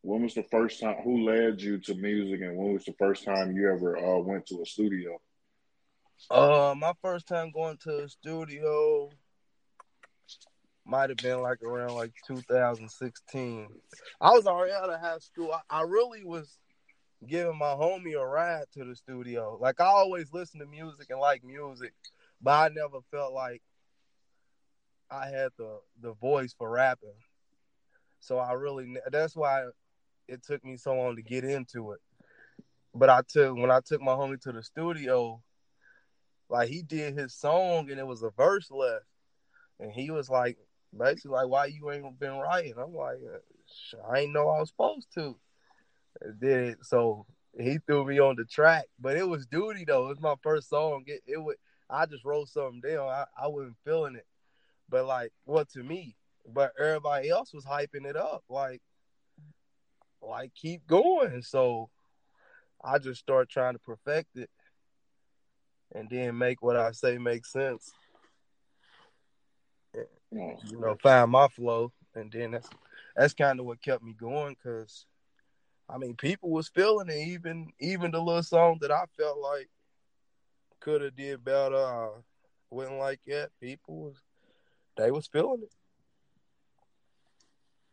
when 0.04 0.22
was 0.22 0.36
the 0.36 0.46
first 0.52 0.82
time? 0.82 0.98
Who 1.04 1.24
led 1.24 1.62
you 1.62 1.80
to 1.80 1.96
music, 1.96 2.42
and 2.42 2.56
when 2.56 2.74
was 2.74 2.86
the 2.86 2.94
first 3.00 3.26
time 3.26 3.56
you 3.56 3.72
ever 3.72 3.98
uh, 3.98 4.20
went 4.20 4.46
to 4.48 4.62
a 4.62 4.66
studio? 4.66 5.20
Uh, 6.30 6.76
my 6.78 6.94
first 7.02 7.28
time 7.28 7.52
going 7.52 7.78
to 7.84 8.04
a 8.04 8.10
studio 8.10 9.10
might 10.86 11.10
have 11.10 11.18
been 11.18 11.42
like 11.42 11.62
around 11.64 11.96
like 11.96 12.12
2016. 12.28 13.68
I 14.22 14.32
was 14.32 14.46
already 14.46 14.74
out 14.74 14.90
of 14.90 15.00
high 15.00 15.20
school. 15.20 15.52
I, 15.52 15.80
I 15.80 15.82
really 15.84 16.24
was 16.24 16.58
giving 17.28 17.58
my 17.58 17.74
homie 17.74 18.20
a 18.20 18.26
ride 18.26 18.66
to 18.74 18.86
the 18.86 18.96
studio. 18.96 19.58
Like 19.60 19.80
I 19.82 19.86
always 19.86 20.32
listen 20.34 20.60
to 20.60 20.66
music 20.66 21.08
and 21.10 21.20
like 21.20 21.44
music, 21.44 21.94
but 22.42 22.52
I 22.52 22.74
never 22.74 23.00
felt 23.12 23.34
like 23.34 23.62
I 25.10 25.28
had 25.28 25.50
the 25.58 25.80
the 26.02 26.14
voice 26.14 26.54
for 26.58 26.70
rapping. 26.70 27.16
So 28.20 28.38
I 28.38 28.54
really 28.54 28.98
that's 29.12 29.36
why 29.36 29.66
it 30.28 30.44
took 30.44 30.64
me 30.64 30.78
so 30.78 30.96
long 30.96 31.16
to 31.16 31.22
get 31.22 31.44
into 31.44 31.92
it. 31.92 32.00
But 32.96 33.10
I 33.10 33.22
took 33.28 33.56
when 33.56 33.72
I 33.72 33.80
took 33.86 34.02
my 34.02 34.14
homie 34.14 34.42
to 34.42 34.52
the 34.52 34.64
studio, 34.64 35.42
like 36.50 36.70
he 36.70 36.84
did 36.84 37.18
his 37.18 37.34
song 37.34 37.90
and 37.90 38.00
it 38.00 38.08
was 38.08 38.24
a 38.24 38.30
verse 38.32 38.70
left, 38.72 39.06
and 39.80 39.92
he 39.92 40.12
was 40.12 40.30
like 40.30 40.58
basically 40.98 41.32
like, 41.32 41.48
"Why 41.48 41.66
you 41.66 41.92
ain't 41.92 42.20
been 42.20 42.38
writing?" 42.38 42.76
I'm 42.78 42.94
like, 42.94 43.18
"I 44.10 44.20
ain't 44.20 44.34
know 44.34 44.50
I 44.50 44.60
was 44.60 44.70
supposed 44.70 45.08
to." 45.16 45.38
Did 46.40 46.78
so 46.84 47.26
he 47.60 47.78
threw 47.86 48.06
me 48.06 48.20
on 48.20 48.36
the 48.36 48.46
track, 48.46 48.86
but 49.00 49.16
it 49.16 49.28
was 49.28 49.46
duty 49.46 49.86
though. 49.86 50.06
It 50.06 50.10
was 50.10 50.22
my 50.22 50.36
first 50.42 50.70
song. 50.70 51.04
It, 51.08 51.22
it 51.28 51.42
would 51.42 51.58
I 51.90 52.06
just 52.06 52.26
wrote 52.26 52.50
something 52.50 52.82
down. 52.82 53.08
I, 53.08 53.26
I 53.38 53.48
wasn't 53.48 53.78
feeling 53.86 54.16
it, 54.16 54.26
but 54.90 55.06
like 55.06 55.32
what 55.46 55.70
to 55.72 55.84
me, 55.84 56.16
but 56.52 56.72
everybody 56.80 57.30
else 57.30 57.54
was 57.54 57.66
hyping 57.66 58.06
it 58.06 58.16
up. 58.16 58.44
Like, 58.50 58.82
like 60.22 60.54
keep 60.56 60.88
going. 60.88 61.42
So 61.44 61.90
I 62.84 62.98
just 62.98 63.20
start 63.20 63.50
trying 63.50 63.74
to 63.74 63.80
perfect 63.80 64.36
it, 64.38 64.50
and 65.94 66.10
then 66.10 66.38
make 66.38 66.62
what 66.62 66.76
I 66.76 66.92
say 66.92 67.18
make 67.18 67.46
sense. 67.46 67.92
you 70.32 70.80
know, 70.80 70.98
find 71.04 71.30
my 71.30 71.48
flow, 71.50 71.92
and 72.16 72.32
then 72.32 72.52
that's 72.52 72.70
that's 73.16 73.34
kind 73.34 73.60
of 73.60 73.66
what 73.68 73.84
kept 73.84 74.04
me 74.04 74.16
going. 74.20 74.56
Cause 74.64 75.06
I 75.90 75.98
mean, 75.98 76.16
people 76.16 76.50
was 76.50 76.70
feeling 76.70 77.10
it. 77.10 77.28
Even 77.28 77.72
even 77.80 78.12
the 78.12 78.22
little 78.22 78.44
song 78.44 78.78
that 78.82 78.92
I 78.92 79.04
felt 79.18 79.38
like 79.40 79.70
could 80.80 81.02
have 81.02 81.16
did 81.16 81.44
better, 81.44 81.76
uh, 81.76 82.10
wasn't 82.70 83.00
like 83.00 83.20
that. 83.28 83.50
People 83.60 83.96
was 84.04 84.16
they 84.98 85.12
was 85.12 85.28
feeling 85.28 85.64
it. 85.64 85.74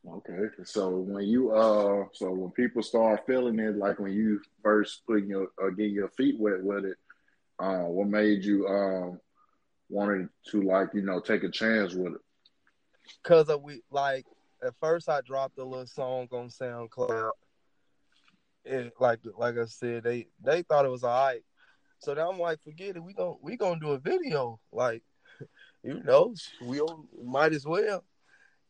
Okay, 0.09 0.49
so 0.65 0.89
when 0.89 1.27
you 1.27 1.53
uh, 1.53 2.05
so 2.13 2.31
when 2.31 2.51
people 2.53 2.83
start 2.83 3.27
feeling 3.27 3.59
it, 3.59 3.77
like 3.77 3.99
when 3.99 4.13
you 4.13 4.41
first 4.63 5.03
putting 5.07 5.29
your 5.29 5.49
uh, 5.63 5.69
getting 5.71 5.95
your 5.95 6.09
feet 6.09 6.37
wet 6.39 6.63
with 6.63 6.85
it, 6.87 6.97
uh, 7.59 7.83
what 7.83 8.09
made 8.09 8.43
you 8.43 8.67
um 8.67 9.21
wanted 9.91 10.29
to 10.49 10.63
like 10.63 10.89
you 10.95 11.03
know 11.03 11.21
take 11.21 11.43
a 11.43 11.51
chance 11.51 11.93
with 11.95 12.15
it? 12.15 12.21
Cause 13.25 13.49
of 13.51 13.63
we 13.63 13.83
like 13.91 14.25
at 14.65 14.75
first 14.81 15.09
I 15.09 15.21
dropped 15.21 15.59
a 15.59 15.65
little 15.65 15.87
song 15.87 16.29
on 16.33 16.49
SoundCloud. 16.49 17.31
Like 18.99 19.21
like 19.39 19.59
I 19.59 19.65
said, 19.67 20.05
they 20.05 20.29
they 20.43 20.63
thought 20.63 20.85
it 20.85 20.91
was 20.91 21.05
alright. 21.05 21.43
So 22.01 22.15
then 22.15 22.27
I'm 22.27 22.39
like, 22.39 22.63
forget 22.63 22.97
it. 22.97 23.03
We 23.03 23.15
gonna 23.15 23.35
we 23.43 23.57
gonna 23.57 23.81
do 23.81 23.93
a 23.93 23.99
video. 23.99 24.61
Like, 24.73 25.03
you 25.83 26.03
know, 26.03 26.35
we 26.63 26.81
might 27.23 27.53
as 27.53 27.67
well. 27.67 28.05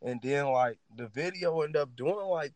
And 0.02 0.20
then 0.22 0.46
like 0.46 0.78
the 0.96 1.08
video 1.08 1.60
ended 1.60 1.82
up 1.82 1.94
doing 1.96 2.26
like 2.26 2.52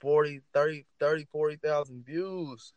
40 0.00 0.40
30 0.52 0.86
30 1.00 1.26
40,000 1.32 2.04
views. 2.06 2.72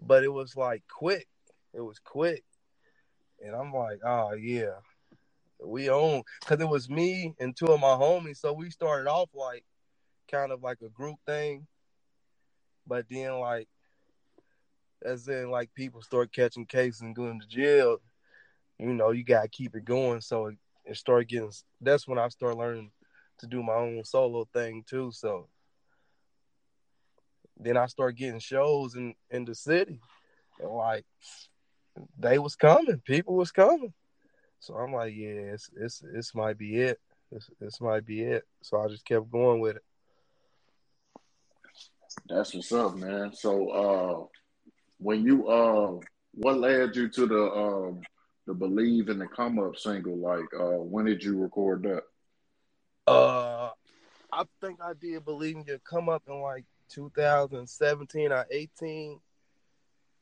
But 0.00 0.24
it 0.24 0.32
was 0.32 0.56
like 0.56 0.82
quick. 0.88 1.28
It 1.72 1.80
was 1.80 1.98
quick. 1.98 2.44
And 3.40 3.54
I'm 3.54 3.72
like 3.72 4.00
oh 4.04 4.34
yeah. 4.34 4.80
We 5.64 5.88
own 5.88 6.22
cuz 6.44 6.60
it 6.60 6.68
was 6.68 6.90
me 6.90 7.34
and 7.40 7.56
two 7.56 7.68
of 7.68 7.80
my 7.80 7.94
homies. 7.96 8.38
So 8.38 8.52
we 8.52 8.70
started 8.70 9.08
off 9.08 9.30
like 9.34 9.64
kind 10.30 10.52
of 10.52 10.62
like 10.62 10.78
a 10.82 10.88
group 10.88 11.16
thing 11.26 11.66
but 12.86 13.06
then 13.08 13.38
like 13.38 13.68
as 15.04 15.28
in 15.28 15.50
like 15.50 15.72
people 15.74 16.02
start 16.02 16.32
catching 16.32 16.66
cases 16.66 17.02
and 17.02 17.14
going 17.14 17.40
to 17.40 17.46
jail 17.46 17.98
you 18.78 18.92
know 18.92 19.10
you 19.10 19.24
got 19.24 19.42
to 19.42 19.48
keep 19.48 19.74
it 19.74 19.84
going 19.84 20.20
so 20.20 20.46
it, 20.46 20.56
it 20.84 20.96
started 20.96 21.28
getting 21.28 21.50
that's 21.80 22.06
when 22.08 22.18
I 22.18 22.28
started 22.28 22.58
learning 22.58 22.90
to 23.38 23.46
do 23.46 23.62
my 23.62 23.74
own 23.74 24.04
solo 24.04 24.46
thing 24.52 24.84
too. 24.88 25.10
So 25.12 25.48
then 27.58 27.76
I 27.76 27.86
started 27.86 28.16
getting 28.16 28.40
shows 28.40 28.94
in 28.94 29.14
in 29.30 29.44
the 29.44 29.54
city, 29.54 30.00
and 30.60 30.70
like 30.70 31.04
they 32.18 32.38
was 32.38 32.56
coming, 32.56 33.00
people 33.04 33.34
was 33.34 33.52
coming. 33.52 33.92
So 34.60 34.74
I'm 34.74 34.92
like, 34.92 35.14
yeah, 35.14 35.52
it's 35.54 35.70
it's 35.76 36.02
this 36.12 36.34
might 36.34 36.58
be 36.58 36.76
it. 36.76 36.98
This 37.60 37.80
might 37.80 38.06
be 38.06 38.22
it. 38.22 38.44
So 38.62 38.80
I 38.80 38.88
just 38.88 39.04
kept 39.04 39.30
going 39.30 39.60
with 39.60 39.76
it. 39.76 39.82
That's 42.28 42.54
what's 42.54 42.72
up, 42.72 42.96
man. 42.96 43.32
So 43.34 43.68
uh 43.70 44.26
when 44.98 45.24
you 45.24 45.48
uh 45.48 45.98
what 46.32 46.58
led 46.58 46.96
you 46.96 47.08
to 47.08 47.26
the 47.26 47.42
um 47.52 48.02
the 48.46 48.54
believe 48.54 49.08
in 49.08 49.18
the 49.18 49.26
come 49.26 49.58
up 49.58 49.76
single? 49.76 50.16
Like 50.16 50.48
uh 50.58 50.82
when 50.82 51.04
did 51.04 51.22
you 51.22 51.38
record 51.38 51.82
that? 51.84 52.02
Uh, 53.06 53.70
I 54.32 54.44
think 54.60 54.80
I 54.82 54.92
did 55.00 55.24
believe 55.24 55.56
in 55.56 55.64
you 55.66 55.78
come 55.88 56.08
up 56.08 56.24
in 56.28 56.40
like 56.40 56.64
2017 56.90 58.32
or 58.32 58.46
18. 58.50 59.20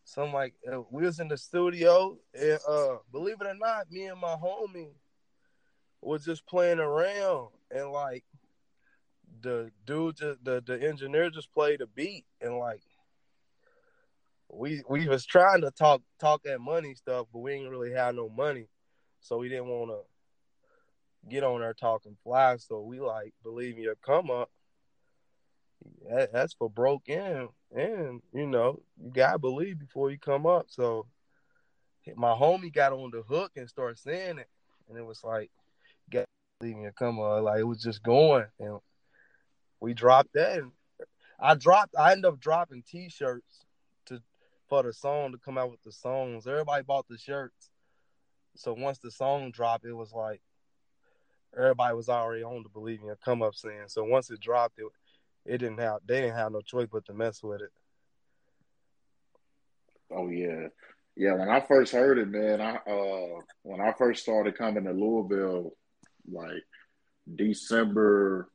Something 0.05 0.35
like 0.35 0.55
uh, 0.71 0.83
we 0.91 1.05
was 1.05 1.19
in 1.19 1.29
the 1.29 1.39
studio, 1.39 2.19
and 2.35 2.59
uh, 2.69 2.97
believe 3.11 3.37
it 3.41 3.47
or 3.47 3.55
not, 3.55 3.91
me 3.91 4.05
and 4.05 4.21
my 4.21 4.37
homie 4.37 4.93
was 6.03 6.27
just 6.27 6.47
playing 6.47 6.79
around, 6.79 7.49
and 7.71 7.91
like 7.91 8.23
the 9.45 9.71
dude, 9.87 10.17
just, 10.17 10.43
the 10.43 10.63
the 10.67 10.83
engineer, 10.83 11.31
just 11.31 11.53
played 11.53 11.81
a 11.81 11.87
beat, 11.87 12.25
and 12.41 12.59
like 12.59 12.81
we 14.51 14.83
we 14.89 15.07
was 15.07 15.25
trying 15.25 15.61
to 15.61 15.71
talk 15.71 16.03
talk 16.19 16.43
that 16.45 16.61
money 16.61 16.95
stuff, 16.95 17.27
but 17.33 17.41
we 17.41 17.53
didn't 17.53 17.71
really 17.71 17.93
have 17.93 18.15
no 18.15 18.29
money, 18.29 18.69
so 19.21 19.39
we 19.39 19.49
didn't 19.49 19.69
want 19.69 19.91
to 19.91 20.01
get 21.29 21.45
on 21.45 21.61
there 21.61 21.75
talking 21.75 22.17
fly. 22.25 22.57
So 22.57 22.81
we 22.83 23.01
like 23.01 23.35
believe 23.43 23.79
your 23.79 23.95
come 23.97 24.31
up. 24.31 24.51
That's 26.33 26.55
for 26.55 26.71
broke 26.71 27.09
in, 27.09 27.49
and 27.71 28.23
you 28.33 28.47
know 28.47 28.81
you 29.03 29.11
gotta 29.13 29.39
believe 29.39 29.79
before 29.79 30.11
you 30.11 30.19
come 30.19 30.47
up. 30.47 30.67
So 30.69 31.07
my 32.17 32.33
homie 32.33 32.73
got 32.73 32.93
on 32.93 33.11
the 33.11 33.23
hook 33.23 33.53
and 33.57 33.69
started 33.69 33.99
saying 33.99 34.39
it, 34.39 34.49
and 34.89 34.97
it 34.97 35.05
was 35.05 35.23
like, 35.23 35.51
"Got 36.11 36.25
believe 36.61 36.79
your 36.79 36.93
come 36.93 37.21
up." 37.21 37.43
Like 37.43 37.61
it 37.61 37.65
was 37.65 37.83
just 37.83 38.03
going, 38.03 38.47
and 38.59 38.79
we 39.85 39.93
dropped 39.93 40.33
that. 40.33 40.63
I 41.39 41.55
dropped. 41.55 41.95
I 41.99 42.13
ended 42.13 42.25
up 42.25 42.41
dropping 42.41 42.83
T-shirts 42.83 43.67
to 44.07 44.21
for 44.69 44.83
the 44.83 44.95
song 44.95 45.33
to 45.33 45.39
come 45.39 45.59
out 45.59 45.71
with 45.71 45.83
the 45.83 45.93
songs. 45.93 46.47
Everybody 46.47 46.83
bought 46.83 47.07
the 47.07 47.19
shirts. 47.19 47.71
So 48.57 48.73
once 48.73 48.99
the 48.99 49.11
song 49.11 49.51
dropped, 49.51 49.85
it 49.85 49.93
was 49.93 50.13
like 50.13 50.41
everybody 51.57 51.95
was 51.95 52.09
already 52.09 52.43
on 52.43 52.63
the 52.63 52.71
believe 52.71 53.03
me 53.03 53.11
come 53.23 53.43
up 53.43 53.55
saying. 53.55 53.89
So 53.89 54.05
once 54.05 54.31
it 54.31 54.41
dropped, 54.41 54.79
it 54.79 54.87
it 55.45 55.59
didn't 55.59 55.81
have 55.81 56.01
they 56.07 56.23
didn't 56.23 56.37
have 56.37 56.53
no 56.53 56.63
choice 56.63 56.89
but 56.91 57.05
to 57.07 57.13
mess 57.13 57.43
with 57.43 57.61
it. 57.61 57.71
Oh 60.11 60.29
yeah, 60.29 60.69
yeah. 61.15 61.35
When 61.35 61.51
I 61.51 61.61
first 61.61 61.93
heard 61.93 62.19
it, 62.19 62.29
man, 62.29 62.63
I 62.63 62.77
uh 62.91 63.41
when 63.63 63.83
I 63.83 63.93
first 63.99 64.23
started 64.23 64.57
coming 64.57 64.85
to 64.85 64.93
Louisville, 64.93 65.73
like 66.31 66.63
December 67.35 68.49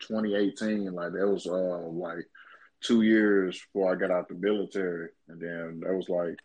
2018, 0.00 0.92
like 0.92 1.12
that 1.12 1.28
was 1.28 1.46
uh 1.46 1.88
like 1.88 2.26
two 2.80 3.02
years 3.02 3.60
before 3.72 3.92
I 3.92 3.96
got 3.96 4.10
out 4.10 4.28
the 4.28 4.34
military, 4.34 5.08
and 5.28 5.40
then 5.40 5.80
that 5.80 5.94
was 5.94 6.08
like 6.08 6.38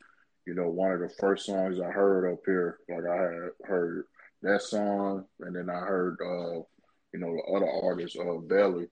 you 0.45 0.53
know 0.53 0.69
one 0.69 0.91
of 0.91 1.00
the 1.00 1.10
first 1.19 1.45
songs 1.45 1.79
I 1.79 1.91
heard 1.91 2.31
up 2.31 2.39
here. 2.45 2.79
Like 2.89 3.05
I 3.10 3.15
had 3.15 3.50
heard 3.65 4.05
that 4.41 4.62
song, 4.62 5.25
and 5.39 5.55
then 5.55 5.69
I 5.69 5.79
heard 5.79 6.17
uh, 6.22 6.62
you 7.13 7.19
know 7.19 7.33
the 7.36 7.53
other 7.55 7.69
artists, 7.83 8.17
uh, 8.19 8.38
Belly, 8.39 8.88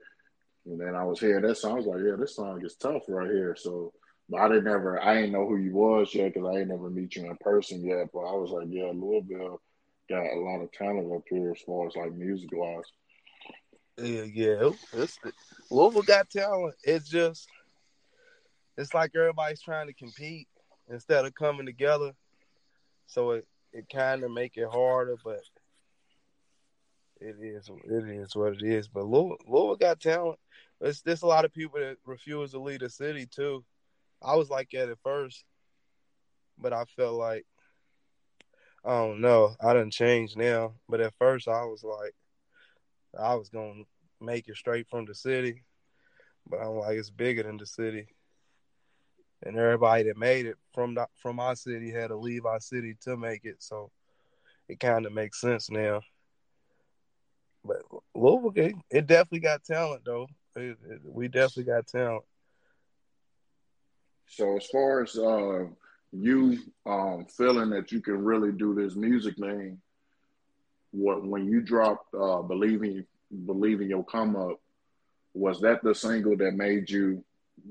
and 0.66 0.80
then 0.80 0.96
I 0.96 1.04
was 1.04 1.20
hearing 1.20 1.46
that 1.46 1.58
song. 1.58 1.74
I 1.74 1.76
was 1.76 1.86
like, 1.88 2.02
yeah, 2.06 2.16
this 2.18 2.36
song 2.36 2.64
is 2.64 2.76
tough 2.76 3.04
right 3.08 3.30
here. 3.30 3.56
So, 3.58 3.94
but 4.30 4.42
I 4.42 4.48
didn't 4.48 4.68
ever, 4.68 5.02
I 5.02 5.16
didn't 5.16 5.32
know 5.32 5.48
who 5.48 5.58
you 5.58 5.74
was 5.74 6.14
yet 6.14 6.34
because 6.34 6.48
I 6.48 6.60
ain't 6.60 6.70
never 6.70 6.90
meet 6.90 7.16
you 7.16 7.26
in 7.26 7.36
person 7.38 7.84
yet. 7.84 8.10
But 8.14 8.22
I 8.22 8.34
was 8.34 8.52
like, 8.52 8.68
yeah, 8.70 8.92
Louisville 8.94 9.62
got 10.10 10.34
a 10.34 10.40
lot 10.40 10.62
of 10.62 10.72
talent 10.72 11.12
up 11.14 11.24
here 11.30 11.52
as 11.52 11.62
far 11.62 11.88
as 11.88 11.96
like 11.96 12.14
music 12.14 12.50
wise. 12.54 12.86
Yeah, 14.02 14.24
yeah, 14.24 14.70
it's, 14.94 15.20
Louisville 15.70 16.02
got 16.02 16.30
talent. 16.30 16.76
It's 16.84 17.10
just, 17.10 17.48
it's 18.78 18.94
like 18.94 19.12
everybody's 19.16 19.62
trying 19.62 19.88
to 19.88 19.94
compete 19.94 20.48
instead 20.90 21.26
of 21.26 21.36
coming 21.36 21.66
together. 21.66 22.12
So 23.08 23.32
it, 23.32 23.48
it 23.74 23.86
kind 23.92 24.24
of 24.24 24.32
make 24.32 24.58
it 24.58 24.68
harder, 24.70 25.18
but 25.24 25.42
it 27.20 27.36
is 27.42 27.70
it 27.86 28.10
is 28.10 28.36
what 28.36 28.54
it 28.54 28.64
is. 28.64 28.88
But 28.88 29.06
Louisville, 29.06 29.38
Louisville 29.48 29.76
got 29.76 30.00
talent. 30.00 30.40
There's, 30.80 31.02
there's 31.02 31.22
a 31.22 31.28
lot 31.28 31.46
of 31.46 31.54
people 31.54 31.80
that 31.80 31.98
refuse 32.06 32.52
to 32.52 32.60
leave 32.60 32.80
the 32.80 32.90
city 32.90 33.28
too. 33.28 33.64
I 34.22 34.36
was 34.36 34.50
like 34.50 34.70
that 34.72 34.90
at 34.90 34.98
first, 35.04 35.44
but 36.58 36.74
I 36.74 36.86
felt 36.96 37.16
like 37.16 37.46
I 38.84 38.98
don't 38.98 39.22
know. 39.22 39.56
I 39.62 39.74
didn't 39.74 39.94
change 39.94 40.36
now, 40.36 40.74
but 40.90 41.02
at 41.02 41.14
first 41.20 41.48
I 41.48 41.66
was 41.66 41.84
like, 41.84 42.16
I 43.18 43.36
was 43.36 43.50
gonna 43.50 43.84
make 44.22 44.48
it 44.48 44.58
straight 44.58 44.88
from 44.90 45.06
the 45.06 45.16
city, 45.16 45.64
but 46.48 46.58
I'm 46.58 46.78
like, 46.78 46.98
it's 46.98 47.10
bigger 47.10 47.44
than 47.44 47.58
the 47.58 47.66
city 47.66 48.08
and 49.44 49.58
everybody 49.58 50.04
that 50.04 50.18
made 50.18 50.46
it 50.46 50.58
from 50.74 50.96
the, 50.96 51.08
from 51.16 51.40
our 51.40 51.56
city 51.56 51.92
had 51.92 52.08
to 52.08 52.16
leave 52.16 52.46
our 52.46 52.60
city 52.60 52.96
to 53.02 53.18
make 53.18 53.46
it. 53.46 53.58
So 53.60 53.92
it 54.68 54.80
kind 54.80 55.06
of 55.06 55.14
makes 55.14 55.42
sense 55.42 55.70
now. 55.70 56.02
But 57.64 57.78
Louisville, 58.16 58.82
it 58.90 59.08
definitely 59.08 59.40
got 59.40 59.64
talent 59.64 60.04
though. 60.06 60.28
It, 60.56 60.78
it, 60.90 61.02
we 61.04 61.28
definitely 61.28 61.72
got 61.72 61.88
talent. 61.88 62.24
So 64.28 64.58
as 64.58 64.66
far 64.68 65.04
as 65.04 65.18
uh, 65.18 65.66
you 66.12 66.60
um, 66.86 67.26
feeling 67.26 67.70
that 67.72 67.92
you 67.92 68.02
can 68.02 68.24
really 68.24 68.52
do 68.52 68.74
this 68.74 68.96
music 68.96 69.36
thing, 69.38 69.80
what 70.92 71.26
when 71.26 71.48
you 71.48 71.62
dropped 71.62 72.14
uh, 72.14 72.42
believing 72.42 73.06
believing 73.46 73.90
your 73.90 74.04
come 74.04 74.36
up, 74.36 74.60
was 75.34 75.62
that 75.62 75.82
the 75.84 75.96
single 75.96 76.36
that 76.38 76.54
made 76.54 76.90
you 76.90 77.24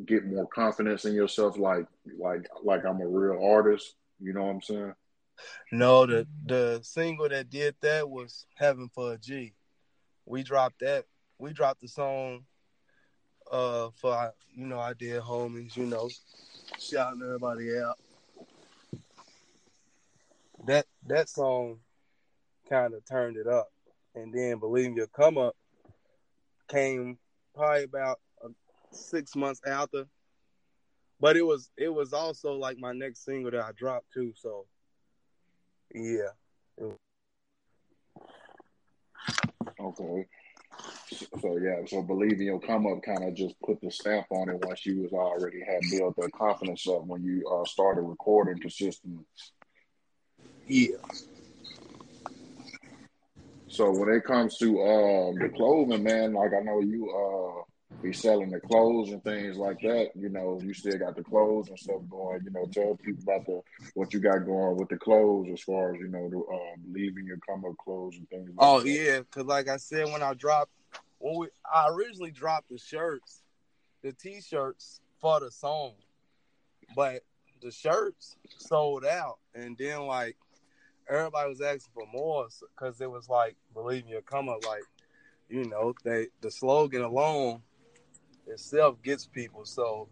get 0.06 0.26
more 0.26 0.46
confidence 0.46 1.04
in 1.04 1.14
yourself 1.14 1.58
like 1.58 1.86
like 2.18 2.48
like 2.62 2.84
I'm 2.84 3.00
a 3.00 3.06
real 3.06 3.42
artist, 3.44 3.94
you 4.20 4.32
know 4.32 4.44
what 4.44 4.50
I'm 4.50 4.62
saying? 4.62 4.94
No, 5.72 6.06
the 6.06 6.26
the 6.46 6.80
single 6.82 7.28
that 7.28 7.50
did 7.50 7.74
that 7.82 8.08
was 8.08 8.46
Heaven 8.56 8.90
for 8.94 9.14
a 9.14 9.18
G. 9.18 9.54
We 10.26 10.42
dropped 10.42 10.80
that. 10.80 11.06
We 11.38 11.52
dropped 11.52 11.80
the 11.80 11.88
song 11.88 12.44
uh 13.50 13.88
for 13.96 14.32
you 14.54 14.66
know 14.66 14.78
I 14.78 14.92
did 14.94 15.22
homies, 15.22 15.76
you 15.76 15.86
know, 15.86 16.08
shouting 16.78 17.22
everybody 17.22 17.76
out. 17.78 17.98
That 20.66 20.86
that 21.06 21.28
song 21.28 21.78
kind 22.68 22.94
of 22.94 23.04
turned 23.04 23.36
it 23.36 23.46
up. 23.46 23.70
And 24.14 24.32
then 24.32 24.58
Believe 24.58 24.96
You'll 24.96 25.06
Come 25.08 25.38
Up 25.38 25.56
came 26.68 27.18
probably 27.54 27.84
about 27.84 28.20
uh, 28.44 28.48
six 28.92 29.34
months 29.36 29.60
after. 29.66 30.06
But 31.20 31.36
it 31.36 31.42
was 31.42 31.70
it 31.76 31.92
was 31.92 32.12
also 32.12 32.54
like 32.54 32.78
my 32.78 32.92
next 32.92 33.24
single 33.24 33.50
that 33.50 33.60
I 33.60 33.72
dropped 33.76 34.12
too. 34.12 34.32
So 34.36 34.66
yeah. 35.94 36.30
Okay. 39.78 40.26
So 41.40 41.58
yeah, 41.58 41.84
so 41.86 42.02
believing 42.02 42.46
you'll 42.46 42.60
come 42.60 42.86
up 42.86 43.02
kind 43.02 43.24
of 43.24 43.34
just 43.34 43.54
put 43.60 43.80
the 43.80 43.90
stamp 43.90 44.26
on 44.30 44.48
it 44.48 44.64
once 44.64 44.86
you 44.86 45.02
was 45.02 45.12
already 45.12 45.60
had 45.60 45.80
built 45.90 46.16
that 46.16 46.32
confidence 46.32 46.86
up 46.88 47.04
when 47.04 47.22
you 47.22 47.46
uh, 47.48 47.64
started 47.64 48.02
recording 48.02 48.58
consistently. 48.60 49.24
Yeah. 50.66 50.96
So 53.70 53.88
when 53.92 54.08
it 54.08 54.24
comes 54.24 54.58
to 54.58 54.80
uh, 54.82 55.32
the 55.40 55.48
clothing, 55.54 56.02
man, 56.02 56.32
like 56.32 56.50
I 56.52 56.60
know 56.60 56.80
you 56.80 57.08
uh, 57.08 57.62
be 58.02 58.12
selling 58.12 58.50
the 58.50 58.58
clothes 58.58 59.10
and 59.10 59.22
things 59.22 59.56
like 59.56 59.80
that. 59.82 60.10
You 60.16 60.28
know, 60.28 60.58
you 60.60 60.74
still 60.74 60.98
got 60.98 61.14
the 61.14 61.22
clothes 61.22 61.68
and 61.68 61.78
stuff 61.78 62.00
going. 62.10 62.40
You 62.42 62.50
know, 62.50 62.66
tell 62.66 62.96
people 62.96 63.22
about 63.22 63.46
the 63.46 63.60
what 63.94 64.12
you 64.12 64.18
got 64.18 64.44
going 64.44 64.76
with 64.76 64.88
the 64.88 64.96
clothes 64.96 65.50
as 65.52 65.60
far 65.60 65.94
as 65.94 66.00
you 66.00 66.08
know, 66.08 66.28
the 66.28 66.38
uh, 66.38 66.76
leaving 66.90 67.26
your 67.26 67.38
come 67.48 67.64
up 67.64 67.76
clothes 67.78 68.16
and 68.16 68.28
things. 68.28 68.48
Like 68.48 68.58
oh 68.58 68.80
that. 68.80 68.88
yeah, 68.88 69.18
because 69.20 69.44
like 69.44 69.68
I 69.68 69.76
said, 69.76 70.06
when 70.06 70.24
I 70.24 70.34
dropped, 70.34 70.72
when 71.18 71.38
we, 71.38 71.46
I 71.72 71.90
originally 71.90 72.32
dropped 72.32 72.70
the 72.70 72.78
shirts, 72.78 73.44
the 74.02 74.12
t-shirts 74.12 75.00
for 75.20 75.38
the 75.38 75.52
song, 75.52 75.92
but 76.96 77.22
the 77.62 77.70
shirts 77.70 78.36
sold 78.58 79.04
out, 79.04 79.38
and 79.54 79.78
then 79.78 80.00
like 80.00 80.36
everybody 81.10 81.48
was 81.48 81.60
asking 81.60 81.92
for 81.92 82.06
more 82.12 82.46
because 82.60 83.00
it 83.00 83.10
was 83.10 83.28
like, 83.28 83.56
believe 83.74 84.06
me, 84.06 84.18
come 84.24 84.48
up 84.48 84.64
like, 84.66 84.84
you 85.48 85.64
know, 85.64 85.94
they 86.04 86.28
the 86.40 86.50
slogan 86.50 87.02
alone 87.02 87.62
itself 88.46 89.02
gets 89.02 89.26
people. 89.26 89.64
So 89.64 90.08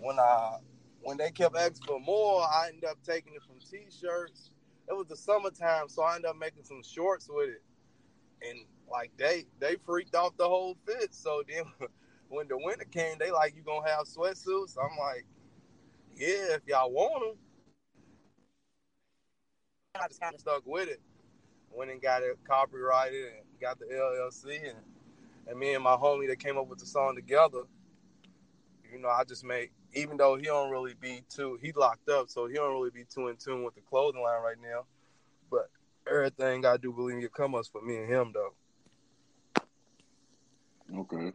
when 0.00 0.18
I 0.18 0.58
when 1.02 1.16
they 1.16 1.30
kept 1.30 1.56
asking 1.56 1.86
for 1.86 2.00
more, 2.00 2.42
I 2.42 2.68
ended 2.68 2.84
up 2.84 2.98
taking 3.04 3.34
it 3.34 3.42
from 3.42 3.58
t-shirts. 3.58 4.50
It 4.88 4.96
was 4.96 5.06
the 5.06 5.16
summertime, 5.16 5.88
so 5.88 6.02
I 6.02 6.16
ended 6.16 6.30
up 6.30 6.36
making 6.36 6.64
some 6.64 6.82
shorts 6.82 7.28
with 7.28 7.48
it, 7.50 7.62
and 8.48 8.58
like 8.90 9.10
they 9.16 9.46
they 9.58 9.76
freaked 9.84 10.14
off 10.14 10.36
the 10.36 10.48
whole 10.48 10.76
fit. 10.86 11.14
So 11.14 11.42
then 11.48 11.64
when 12.28 12.48
the 12.48 12.58
winter 12.58 12.86
came, 12.90 13.16
they 13.18 13.30
like 13.30 13.54
you 13.56 13.62
gonna 13.62 13.88
have 13.88 14.06
sweatsuits. 14.06 14.76
I'm 14.78 14.96
like, 14.98 15.26
yeah, 16.14 16.54
if 16.54 16.60
y'all 16.66 16.90
want 16.92 17.20
them. 17.20 17.38
I 19.94 20.06
just 20.06 20.20
kind 20.20 20.34
of 20.34 20.40
stuck 20.40 20.62
with 20.64 20.88
it. 20.88 21.00
Went 21.72 21.90
and 21.90 22.00
got 22.00 22.22
it 22.22 22.38
copyrighted 22.44 23.24
and 23.26 23.60
got 23.60 23.78
the 23.78 23.86
LLC 23.86 24.68
and 24.68 24.78
and 25.46 25.58
me 25.58 25.74
and 25.74 25.82
my 25.82 25.96
homie 25.96 26.28
that 26.28 26.38
came 26.38 26.58
up 26.58 26.68
with 26.68 26.78
the 26.78 26.86
song 26.86 27.14
together. 27.16 27.62
You 28.92 28.98
know, 29.00 29.08
I 29.08 29.24
just 29.24 29.44
made 29.44 29.70
even 29.94 30.16
though 30.16 30.36
he 30.36 30.44
don't 30.44 30.70
really 30.70 30.94
be 31.00 31.22
too 31.28 31.58
he 31.60 31.72
locked 31.72 32.08
up, 32.08 32.28
so 32.28 32.46
he 32.46 32.54
don't 32.54 32.72
really 32.72 32.90
be 32.90 33.04
too 33.04 33.28
in 33.28 33.36
tune 33.36 33.64
with 33.64 33.74
the 33.74 33.80
clothing 33.80 34.22
line 34.22 34.42
right 34.42 34.56
now. 34.62 34.84
But 35.50 35.70
everything 36.08 36.64
I 36.66 36.76
do 36.76 36.92
believe 36.92 37.22
it 37.22 37.32
come 37.32 37.54
us 37.54 37.68
for 37.68 37.82
me 37.82 37.96
and 37.96 38.12
him 38.12 38.32
though. 38.32 38.54
Okay. 41.00 41.32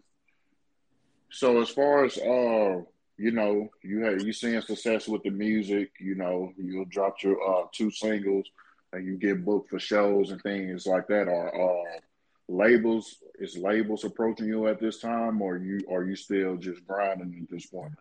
So 1.29 1.61
as 1.61 1.69
far 1.69 2.05
as 2.05 2.17
uh, 2.17 2.81
you 3.17 3.31
know, 3.31 3.69
you 3.81 4.03
had 4.03 4.21
you 4.21 4.33
seeing 4.33 4.61
success 4.61 5.07
with 5.07 5.23
the 5.23 5.29
music, 5.29 5.91
you 5.99 6.15
know, 6.15 6.51
you 6.57 6.85
dropped 6.85 7.23
your 7.23 7.37
uh 7.41 7.65
two 7.71 7.91
singles 7.91 8.45
and 8.93 9.05
you 9.05 9.17
get 9.17 9.45
booked 9.45 9.69
for 9.69 9.79
shows 9.79 10.31
and 10.31 10.41
things 10.41 10.85
like 10.85 11.07
that. 11.07 11.27
Are 11.27 11.53
uh 11.53 11.99
labels 12.47 13.17
is 13.39 13.57
labels 13.57 14.03
approaching 14.03 14.47
you 14.47 14.67
at 14.67 14.79
this 14.79 14.99
time 14.99 15.41
or 15.41 15.57
you 15.57 15.81
are 15.89 16.03
you 16.03 16.15
still 16.15 16.57
just 16.57 16.85
grinding 16.85 17.39
at 17.41 17.49
this 17.49 17.65
point? 17.65 17.93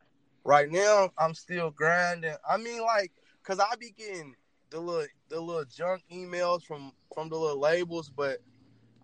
Right 0.44 0.70
now 0.70 1.10
I'm 1.18 1.34
still 1.34 1.70
grinding. 1.70 2.34
I 2.48 2.56
mean 2.56 2.82
like 2.82 3.12
cause 3.44 3.60
I 3.60 3.74
be 3.76 3.94
getting 3.96 4.34
the 4.70 4.80
little 4.80 5.06
the 5.28 5.40
little 5.40 5.64
junk 5.64 6.02
emails 6.12 6.64
from 6.64 6.92
from 7.14 7.28
the 7.28 7.36
little 7.36 7.60
labels, 7.60 8.10
but 8.10 8.38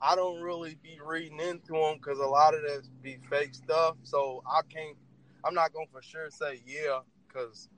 I 0.02 0.16
don't 0.16 0.40
really 0.40 0.76
be 0.82 0.98
reading 1.04 1.40
into 1.40 1.72
them 1.72 1.96
because 1.96 2.18
a 2.18 2.26
lot 2.26 2.54
of 2.54 2.62
that 2.62 2.82
be 3.02 3.18
fake 3.30 3.54
stuff. 3.54 3.96
So 4.02 4.42
I 4.46 4.62
can't. 4.68 4.96
I'm 5.44 5.54
not 5.54 5.72
gonna 5.72 5.86
for 5.92 6.02
sure 6.02 6.30
say 6.30 6.62
yeah 6.66 7.00
because 7.26 7.68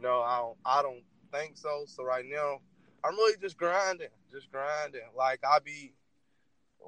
no, 0.00 0.20
I 0.20 0.38
don't. 0.38 0.56
I 0.64 0.82
don't 0.82 1.02
think 1.32 1.56
so. 1.56 1.84
So 1.86 2.04
right 2.04 2.24
now, 2.26 2.60
I'm 3.04 3.14
really 3.14 3.36
just 3.40 3.56
grinding, 3.56 4.08
just 4.32 4.50
grinding. 4.50 5.02
Like 5.16 5.40
I 5.44 5.58
be 5.58 5.94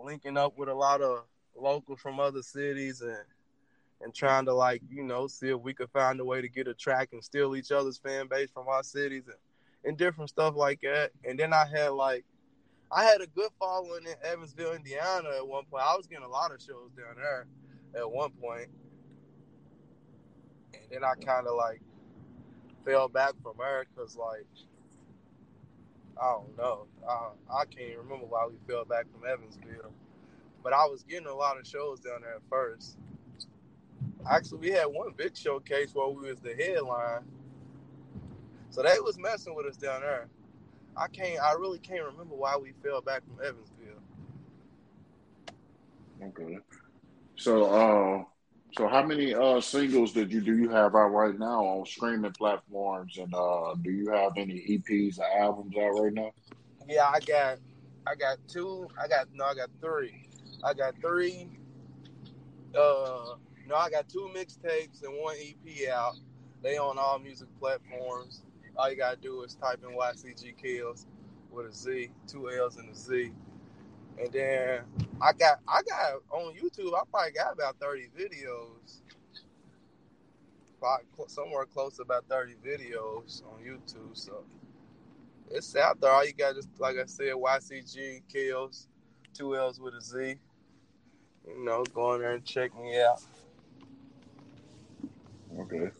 linking 0.02 0.36
up 0.36 0.56
with 0.56 0.68
a 0.68 0.74
lot 0.74 1.02
of 1.02 1.24
locals 1.56 2.00
from 2.00 2.18
other 2.18 2.42
cities 2.42 3.02
and 3.02 3.18
and 4.00 4.14
trying 4.14 4.46
to 4.46 4.54
like 4.54 4.82
you 4.90 5.04
know 5.04 5.26
see 5.26 5.48
if 5.48 5.60
we 5.60 5.74
could 5.74 5.90
find 5.90 6.18
a 6.20 6.24
way 6.24 6.40
to 6.40 6.48
get 6.48 6.66
a 6.66 6.74
track 6.74 7.10
and 7.12 7.22
steal 7.22 7.54
each 7.54 7.70
other's 7.70 7.98
fan 7.98 8.26
base 8.26 8.50
from 8.50 8.66
our 8.68 8.82
cities 8.82 9.24
and, 9.26 9.36
and 9.84 9.98
different 9.98 10.30
stuff 10.30 10.54
like 10.56 10.80
that. 10.82 11.10
And 11.24 11.38
then 11.38 11.52
I 11.52 11.66
had 11.66 11.90
like 11.90 12.24
I 12.90 13.04
had 13.04 13.20
a 13.20 13.26
good 13.26 13.50
following 13.58 14.04
in 14.06 14.14
Evansville, 14.24 14.74
Indiana 14.74 15.28
at 15.36 15.46
one 15.46 15.64
point. 15.70 15.84
I 15.86 15.96
was 15.96 16.06
getting 16.06 16.24
a 16.24 16.28
lot 16.28 16.52
of 16.52 16.60
shows 16.60 16.90
down 16.96 17.16
there 17.16 17.46
at 17.94 18.10
one 18.10 18.30
point. 18.32 18.68
And 20.74 20.82
then 20.90 21.04
I 21.04 21.14
kind 21.14 21.46
of 21.46 21.54
like 21.56 21.80
fell 22.84 23.08
back 23.08 23.32
from 23.42 23.56
her 23.58 23.86
because, 23.94 24.16
like, 24.16 24.46
I 26.20 26.32
don't 26.32 26.56
know. 26.56 26.86
I, 27.08 27.30
I 27.50 27.64
can't 27.64 27.98
remember 27.98 28.26
why 28.26 28.46
we 28.46 28.54
fell 28.66 28.84
back 28.84 29.06
from 29.12 29.28
Evansville. 29.28 29.92
But 30.62 30.72
I 30.72 30.84
was 30.86 31.02
getting 31.02 31.26
a 31.26 31.34
lot 31.34 31.58
of 31.58 31.66
shows 31.66 32.00
down 32.00 32.20
there 32.22 32.34
at 32.34 32.42
first. 32.48 32.96
Actually, 34.30 34.58
we 34.58 34.70
had 34.70 34.86
one 34.86 35.12
big 35.16 35.36
showcase 35.36 35.94
where 35.94 36.08
we 36.08 36.28
was 36.28 36.40
the 36.40 36.54
headline. 36.54 37.22
So 38.70 38.82
they 38.82 39.00
was 39.00 39.18
messing 39.18 39.54
with 39.54 39.66
us 39.66 39.76
down 39.76 40.00
there. 40.02 40.28
I 40.96 41.08
can't. 41.08 41.40
I 41.40 41.52
really 41.54 41.78
can't 41.78 42.04
remember 42.04 42.34
why 42.34 42.56
we 42.56 42.72
fell 42.82 43.00
back 43.00 43.22
from 43.26 43.44
Evansville. 43.44 44.00
Okay. 46.22 46.58
So, 47.36 47.64
uh, 47.64 48.24
so 48.76 48.88
how 48.88 49.02
many 49.02 49.34
uh 49.34 49.60
singles 49.60 50.12
did 50.12 50.32
you 50.32 50.40
do 50.40 50.56
you 50.56 50.68
have 50.70 50.94
out 50.94 51.08
right 51.08 51.38
now 51.38 51.64
on 51.64 51.86
streaming 51.86 52.32
platforms, 52.32 53.18
and 53.18 53.34
uh, 53.34 53.74
do 53.82 53.90
you 53.90 54.10
have 54.10 54.32
any 54.36 54.54
EPs 54.54 55.18
or 55.18 55.26
albums 55.40 55.74
out 55.76 56.00
right 56.00 56.12
now? 56.12 56.30
Yeah, 56.88 57.06
I 57.06 57.20
got, 57.20 57.58
I 58.06 58.14
got 58.14 58.38
two. 58.48 58.88
I 59.02 59.08
got 59.08 59.28
no, 59.32 59.44
I 59.44 59.54
got 59.54 59.70
three. 59.80 60.28
I 60.64 60.74
got 60.74 60.94
three. 61.00 61.48
Uh, 62.74 63.36
no, 63.66 63.76
I 63.76 63.90
got 63.90 64.08
two 64.08 64.30
mixtapes 64.34 65.02
and 65.02 65.20
one 65.20 65.36
EP 65.36 65.88
out. 65.90 66.14
They 66.62 66.78
on 66.78 66.98
all 66.98 67.18
music 67.18 67.48
platforms 67.60 68.42
all 68.76 68.90
you 68.90 68.96
gotta 68.96 69.16
do 69.16 69.42
is 69.42 69.54
type 69.54 69.80
in 69.86 69.96
YCG 69.96 70.54
Kellz 70.62 71.06
with 71.50 71.66
a 71.66 71.72
Z, 71.72 72.10
two 72.26 72.50
L's 72.50 72.76
and 72.76 72.90
a 72.90 72.94
Z. 72.94 73.32
And 74.18 74.32
then 74.32 74.80
I 75.20 75.32
got 75.32 75.60
I 75.66 75.82
got 75.82 76.22
on 76.30 76.54
YouTube, 76.54 76.94
I 76.94 77.02
probably 77.10 77.32
got 77.32 77.52
about 77.52 77.78
30 77.80 78.08
videos. 78.18 79.00
Somewhere 81.28 81.64
close 81.64 81.96
to 81.96 82.02
about 82.02 82.24
30 82.28 82.54
videos 82.66 83.44
on 83.44 83.60
YouTube. 83.64 84.14
So 84.14 84.44
it's 85.50 85.76
out 85.76 86.00
there. 86.00 86.10
All 86.10 86.26
you 86.26 86.32
got 86.32 86.56
is 86.56 86.66
like 86.78 86.96
I 86.96 87.04
said, 87.06 87.34
YCG 87.34 88.22
Kellz, 88.32 88.88
two 89.32 89.56
L's 89.56 89.80
with 89.80 89.94
a 89.94 90.00
Z. 90.00 90.36
You 91.46 91.64
know, 91.64 91.84
go 91.94 92.14
in 92.14 92.20
there 92.22 92.32
and 92.32 92.44
check 92.44 92.76
me 92.76 93.00
out. 93.00 93.22
Okay. 95.58 95.90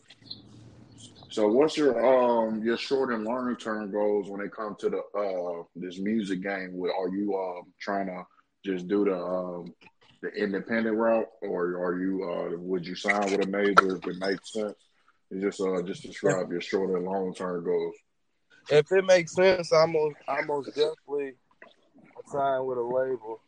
So 1.33 1.47
what's 1.47 1.75
your 1.75 1.97
um 2.05 2.61
your 2.63 2.77
short 2.77 3.11
and 3.11 3.23
long 3.23 3.55
term 3.55 3.91
goals 3.91 4.29
when 4.29 4.39
it 4.41 4.51
comes 4.51 4.77
to 4.81 4.89
the 4.91 5.01
uh 5.19 5.63
this 5.75 5.97
music 5.97 6.43
game? 6.43 6.77
With 6.77 6.91
Are 6.91 7.09
you 7.09 7.35
uh 7.35 7.63
trying 7.81 8.05
to 8.05 8.21
just 8.63 8.87
do 8.87 9.03
the 9.03 9.17
um 9.17 9.73
the 10.21 10.29
independent 10.29 10.95
route, 10.95 11.25
or 11.41 11.83
are 11.83 11.99
you 11.99 12.23
uh 12.23 12.57
would 12.59 12.85
you 12.85 12.93
sign 12.93 13.31
with 13.31 13.47
a 13.47 13.47
major 13.47 13.97
if 13.97 14.05
it 14.05 14.19
makes 14.19 14.53
sense? 14.53 14.75
And 15.31 15.41
just 15.41 15.59
uh 15.59 15.81
just 15.81 16.03
describe 16.03 16.51
your 16.51 16.61
short 16.61 16.91
and 16.91 17.03
long 17.03 17.33
term 17.33 17.65
goals. 17.65 17.95
If 18.69 18.91
it 18.91 19.03
makes 19.03 19.33
sense, 19.33 19.73
I'm 19.73 19.93
most 19.93 20.17
I 20.27 20.41
most 20.45 20.67
definitely 20.67 21.33
sign 22.27 22.63
with 22.63 22.77
a 22.77 22.81
label. 22.83 23.41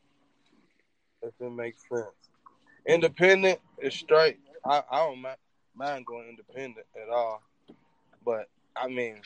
If 1.22 1.34
it 1.40 1.52
makes 1.52 1.88
sense, 1.88 2.32
independent 2.88 3.60
is 3.78 3.94
straight. 3.94 4.40
I, 4.66 4.82
I 4.90 5.06
don't 5.06 5.24
mind 5.76 6.08
going 6.08 6.30
independent 6.30 6.88
at 7.00 7.10
all. 7.14 7.44
But 8.26 8.48
I 8.76 8.88
mean, 8.88 9.22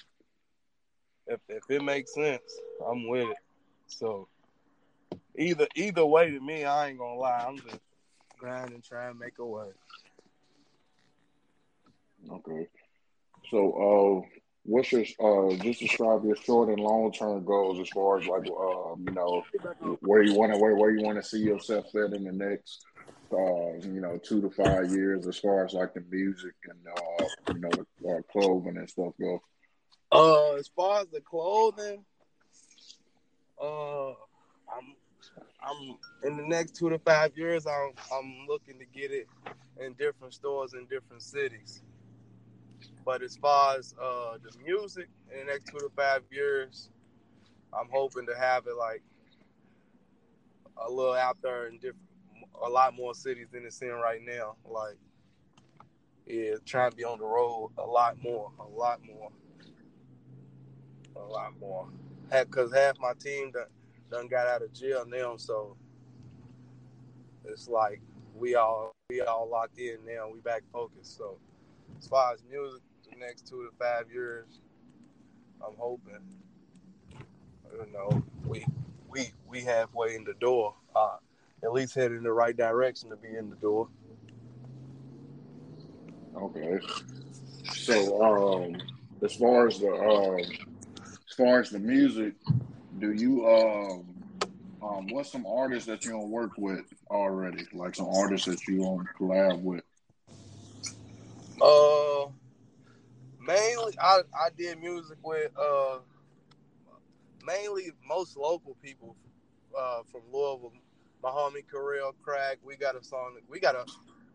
if 1.27 1.39
if 1.47 1.63
it 1.69 1.83
makes 1.83 2.13
sense, 2.13 2.41
I'm 2.85 3.07
with 3.07 3.29
it. 3.29 3.38
So 3.88 4.27
either 5.38 5.67
either 5.75 6.05
way 6.05 6.29
to 6.31 6.39
me, 6.39 6.65
I 6.65 6.89
ain't 6.89 6.99
gonna 6.99 7.15
lie. 7.15 7.45
I'm 7.47 7.57
just 7.57 7.79
grinding, 8.38 8.81
trying 8.81 9.13
to 9.13 9.19
make 9.19 9.39
a 9.39 9.45
way. 9.45 9.69
Okay. 12.29 12.67
So 13.49 14.23
uh 14.25 14.38
what's 14.63 14.91
your 14.91 15.05
uh 15.19 15.55
just 15.55 15.79
describe 15.79 16.23
your 16.25 16.35
short 16.35 16.69
and 16.69 16.79
long 16.79 17.12
term 17.12 17.43
goals 17.45 17.79
as 17.79 17.89
far 17.89 18.19
as 18.19 18.27
like 18.27 18.45
uh 18.47 18.95
you 18.97 19.13
know 19.13 19.43
where 20.01 20.21
you 20.21 20.33
want 20.33 20.51
to 20.53 20.59
where 20.59 20.75
where 20.75 20.91
you 20.91 21.03
want 21.03 21.17
to 21.21 21.27
see 21.27 21.39
yourself 21.39 21.85
fit 21.91 22.13
in 22.13 22.25
the 22.25 22.31
next 22.31 22.85
uh 23.33 23.73
you 23.87 24.01
know 24.01 24.17
two 24.17 24.41
to 24.41 24.49
five 24.49 24.91
years 24.91 25.27
as 25.27 25.37
far 25.37 25.65
as 25.65 25.73
like 25.73 25.93
the 25.93 26.03
music 26.09 26.55
and 26.65 26.79
uh 26.87 27.53
you 27.53 27.59
know 27.59 28.11
uh, 28.11 28.21
clothing 28.31 28.77
and 28.77 28.89
stuff 28.89 29.13
go. 29.19 29.41
Uh, 30.11 30.55
as 30.55 30.67
far 30.75 31.01
as 31.01 31.07
the 31.09 31.21
clothing, 31.21 32.03
uh, 33.61 34.09
I'm 34.09 34.95
I'm 35.61 35.97
in 36.23 36.37
the 36.37 36.47
next 36.47 36.75
two 36.75 36.89
to 36.89 36.99
five 36.99 37.37
years. 37.37 37.67
I'm 37.67 37.91
I'm 38.11 38.45
looking 38.47 38.79
to 38.79 38.85
get 38.85 39.11
it 39.11 39.27
in 39.79 39.93
different 39.93 40.33
stores 40.33 40.73
in 40.73 40.85
different 40.85 41.21
cities. 41.21 41.83
But 43.05 43.21
as 43.21 43.35
far 43.37 43.77
as 43.77 43.93
uh, 44.01 44.37
the 44.43 44.51
music 44.63 45.09
in 45.31 45.45
the 45.45 45.51
next 45.51 45.65
two 45.65 45.79
to 45.79 45.89
five 45.95 46.23
years, 46.31 46.89
I'm 47.73 47.87
hoping 47.91 48.25
to 48.27 48.37
have 48.37 48.67
it 48.67 48.75
like 48.77 49.03
a 50.77 50.89
little 50.89 51.13
out 51.13 51.37
there 51.41 51.67
in 51.67 51.75
different, 51.75 52.09
a 52.63 52.69
lot 52.69 52.95
more 52.95 53.13
cities 53.13 53.47
than 53.51 53.65
it's 53.65 53.81
in 53.81 53.89
right 53.89 54.21
now. 54.25 54.55
Like, 54.65 54.97
yeah, 56.25 56.55
trying 56.65 56.91
to 56.91 56.95
be 56.95 57.03
on 57.03 57.19
the 57.19 57.25
road 57.25 57.71
a 57.77 57.85
lot 57.85 58.21
more, 58.21 58.51
a 58.59 58.67
lot 58.67 58.99
more, 59.05 59.29
a 61.15 61.19
lot 61.19 61.53
more. 61.59 61.88
Because 62.29 62.73
half 62.73 62.99
my 62.99 63.13
team 63.19 63.51
done, 63.51 63.65
done 64.12 64.27
got 64.27 64.47
out 64.47 64.62
of 64.62 64.71
jail 64.73 65.05
now, 65.07 65.38
so 65.38 65.75
it's 67.45 67.67
like 67.67 68.01
we 68.35 68.55
all 68.55 68.91
we 69.09 69.21
all 69.21 69.49
locked 69.49 69.79
in 69.79 69.97
now. 70.05 70.29
We 70.31 70.39
back 70.39 70.62
focused. 70.71 71.17
So 71.17 71.38
as 71.97 72.07
far 72.07 72.33
as 72.33 72.43
music, 72.49 72.81
the 73.09 73.17
next 73.17 73.47
two 73.47 73.63
to 73.63 73.69
five 73.79 74.12
years, 74.12 74.59
I'm 75.65 75.75
hoping, 75.77 76.21
you 77.73 77.88
know, 77.91 78.23
we 78.45 78.65
we 79.09 79.31
we 79.47 79.62
halfway 79.62 80.15
in 80.15 80.23
the 80.23 80.35
door. 80.35 80.75
Uh, 80.95 81.17
at 81.63 81.74
least 81.74 81.95
head 81.95 82.12
in 82.12 82.24
the 82.24 82.32
right 82.32 82.56
direction 82.56 83.10
to 83.10 83.15
be 83.15 83.36
in 83.36 83.50
the 83.50 83.56
door. 83.58 83.89
Okay. 86.36 86.80
So 87.72 88.22
um 88.22 88.78
as 89.24 89.36
far 89.36 89.67
as 89.67 89.80
the 89.80 89.91
um 89.91 90.39
as 90.39 91.36
far 91.36 91.60
as 91.60 91.69
the 91.69 91.80
music, 91.80 92.34
do 93.00 93.12
you 93.12 93.45
um 93.48 94.06
um 94.82 95.08
what's 95.10 95.32
some 95.32 95.45
artists 95.45 95.88
that 95.88 96.06
you 96.06 96.12
don't 96.12 96.30
work 96.30 96.52
with 96.58 96.86
already? 97.10 97.65
Like 97.74 97.95
some 97.95 98.08
artists 98.08 98.48
that 98.48 98.65
you 98.67 98.80
don't 98.80 99.08
collab 99.19 99.62
with? 99.62 99.84
Uh, 101.62 102.28
mainly 103.39 103.93
I 104.02 104.22
I 104.34 104.50
did 104.58 104.80
music 104.80 105.17
with 105.24 105.52
uh 105.60 106.00
mainly 107.45 107.91
most 108.08 108.38
local 108.38 108.78
people 108.82 109.15
uh 109.78 110.04
from 110.12 110.22
Louisville. 110.32 110.74
My 111.21 111.29
homie 111.29 111.69
Karel 111.69 112.15
Crack. 112.21 112.60
We 112.63 112.75
got 112.77 112.95
a 112.95 113.03
song. 113.03 113.38
We 113.49 113.60
got 113.60 113.75
a 113.75 113.86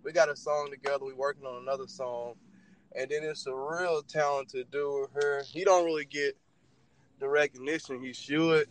we 0.02 0.12
got 0.12 0.28
a 0.28 0.36
song 0.36 0.68
together. 0.70 1.04
We 1.04 1.14
working 1.14 1.46
on 1.46 1.62
another 1.62 1.86
song, 1.86 2.34
and 2.94 3.10
then 3.10 3.22
it's 3.22 3.46
a 3.46 3.54
real 3.54 4.02
talented 4.02 4.70
dude 4.70 5.08
here. 5.18 5.42
He 5.46 5.64
don't 5.64 5.84
really 5.86 6.04
get 6.04 6.36
the 7.20 7.28
recognition 7.28 8.02
he 8.02 8.12
should, 8.12 8.68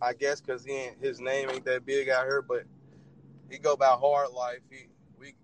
I 0.00 0.12
guess, 0.12 0.40
because 0.40 0.64
he 0.64 0.72
ain't, 0.72 0.98
his 1.00 1.20
name 1.20 1.50
ain't 1.50 1.64
that 1.64 1.84
big 1.84 2.08
out 2.08 2.26
here. 2.26 2.42
But 2.42 2.62
he 3.50 3.58
go 3.58 3.76
by 3.76 3.86
hard 3.86 4.30
life. 4.30 4.60
He 4.70 4.86
we 5.18 5.34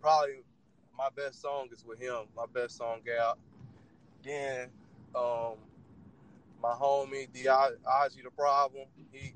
probably 0.00 0.42
my 0.96 1.08
best 1.16 1.40
song 1.40 1.68
is 1.72 1.84
with 1.84 1.98
him. 1.98 2.26
My 2.36 2.44
best 2.52 2.76
song 2.76 3.00
out. 3.18 3.38
Then 4.22 4.68
um 5.14 5.54
my 6.62 6.74
homie 6.74 7.26
Ozzy 7.32 8.22
the 8.22 8.30
Problem. 8.30 8.84
He 9.10 9.34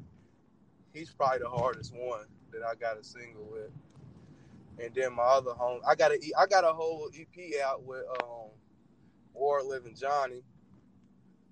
he's 0.96 1.10
probably 1.10 1.40
the 1.40 1.48
hardest 1.48 1.94
one 1.94 2.26
that 2.52 2.62
I 2.62 2.74
got 2.74 2.98
a 2.98 3.04
single 3.04 3.46
with. 3.50 3.70
And 4.78 4.94
then 4.94 5.14
my 5.14 5.22
other 5.22 5.52
home, 5.52 5.80
I 5.86 5.94
got 5.94 6.12
a 6.12 6.18
I 6.38 6.46
got 6.46 6.64
a 6.64 6.72
whole 6.72 7.08
EP 7.18 7.60
out 7.64 7.84
with 7.84 8.04
um 8.22 8.50
War 9.34 9.62
Living 9.62 9.94
Johnny. 9.94 10.42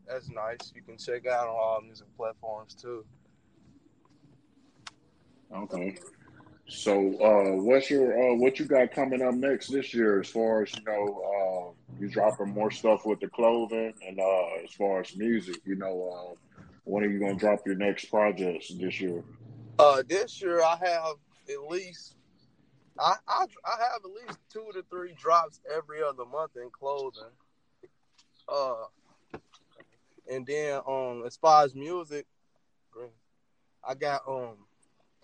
That's 0.07 0.29
nice. 0.29 0.73
You 0.75 0.83
can 0.83 0.99
check 0.99 1.27
out 1.27 1.49
on 1.49 1.55
all 1.55 1.81
music 1.83 2.07
platforms 2.17 2.75
too. 2.75 3.05
Okay. 5.55 5.97
So 6.67 6.93
uh 7.21 7.63
what's 7.63 7.91
your 7.91 8.13
uh 8.13 8.35
what 8.35 8.59
you 8.59 8.67
got 8.67 8.93
coming 8.93 9.23
up 9.23 9.35
next 9.35 9.69
this 9.69 9.95
year 9.95 10.21
as 10.21 10.29
far 10.29 10.63
as 10.63 10.75
you 10.75 10.83
know 10.85 11.75
uh 11.77 12.01
you 12.01 12.09
dropping 12.09 12.51
more 12.51 12.71
stuff 12.71 13.07
with 13.07 13.21
the 13.21 13.29
clothing 13.29 13.95
and 14.07 14.19
uh 14.19 14.63
as 14.65 14.73
far 14.73 15.01
as 15.01 15.17
music, 15.17 15.61
you 15.65 15.77
know, 15.77 16.35
uh 16.35 16.54
when 16.85 17.03
are 17.05 17.09
you 17.09 17.19
gonna 17.19 17.35
drop 17.35 17.61
your 17.67 17.75
next 17.77 18.07
projects 18.07 18.69
this 18.69 19.01
year? 19.01 19.23
Uh 19.79 20.03
this 20.07 20.41
year 20.41 20.63
I 20.63 20.77
have 20.77 21.17
at 21.49 21.71
least 21.71 22.17
I, 22.99 23.17
I 23.27 23.47
I 23.65 23.83
have 23.83 24.05
at 24.05 24.11
least 24.11 24.39
two 24.53 24.67
to 24.73 24.85
three 24.89 25.15
drops 25.19 25.61
every 25.75 26.03
other 26.03 26.25
month 26.25 26.53
in 26.57 26.71
clothing. 26.71 27.33
Uh, 28.49 28.87
and 30.31 30.47
then 30.47 30.81
um, 30.87 31.25
as 31.27 31.37
far 31.37 31.65
as 31.65 31.75
music, 31.75 32.27
I 33.87 33.95
got 33.95 34.23
um, 34.29 34.57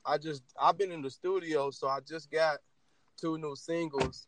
I 0.04 0.18
just 0.18 0.42
I've 0.60 0.78
been 0.78 0.92
in 0.92 1.02
the 1.02 1.10
studio, 1.10 1.70
so 1.70 1.88
I 1.88 2.00
just 2.00 2.30
got 2.30 2.58
two 3.16 3.38
new 3.38 3.54
singles. 3.54 4.26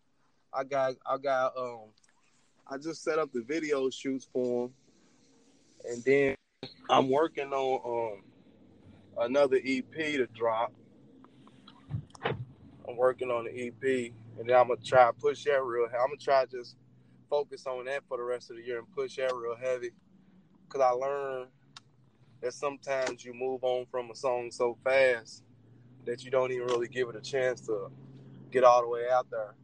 I 0.53 0.64
got 0.64 0.95
I 1.07 1.18
got 1.18 1.57
um, 1.57 1.88
I 2.71 2.79
just 2.79 3.03
set 3.03 3.18
up 3.18 3.33
the 3.33 3.42
video 3.42 3.90
shoots 3.90 4.29
for 4.33 4.68
them, 4.68 4.75
and 5.90 6.05
then 6.05 6.37
I'm 6.88 7.09
working 7.09 7.53
on 7.53 8.14
um 8.16 8.22
another 9.18 9.57
EP 9.64 9.92
to 9.92 10.27
drop. 10.27 10.72
I'm 12.25 12.96
working 12.96 13.31
on 13.31 13.44
the 13.44 13.66
EP, 13.66 14.12
and 14.38 14.48
then 14.48 14.57
I'm 14.57 14.68
gonna 14.68 14.81
try 14.85 15.07
to 15.07 15.12
push 15.12 15.44
that 15.44 15.62
real. 15.64 15.87
Heavy. 15.87 15.98
I'm 16.03 16.09
gonna 16.09 16.18
try 16.18 16.44
just 16.46 16.77
focus 17.31 17.66
on 17.66 17.87
that 17.87 18.03
for 18.09 18.18
the 18.18 18.25
rest 18.25 18.51
of 18.51 18.57
the 18.57 18.62
year 18.62 18.79
and 18.79 18.94
push 18.94 19.16
that 19.16 19.33
real 19.35 19.57
heavy. 19.57 19.90
Cause 20.68 20.83
I 20.83 20.90
learned 20.90 21.48
that 22.42 22.53
sometimes 22.53 23.25
you 23.25 23.33
move 23.33 23.64
on 23.64 23.87
from 23.90 24.11
a 24.11 24.14
song 24.14 24.51
so 24.51 24.77
fast 24.85 25.44
that 26.05 26.25
you 26.25 26.31
don't 26.31 26.53
even 26.53 26.66
really 26.66 26.88
give 26.88 27.09
it 27.09 27.16
a 27.16 27.20
chance 27.20 27.61
to 27.62 27.90
get 28.51 28.64
all 28.64 28.83
the 28.83 28.88
way 28.88 29.09
out 29.11 29.31
there. 29.31 29.55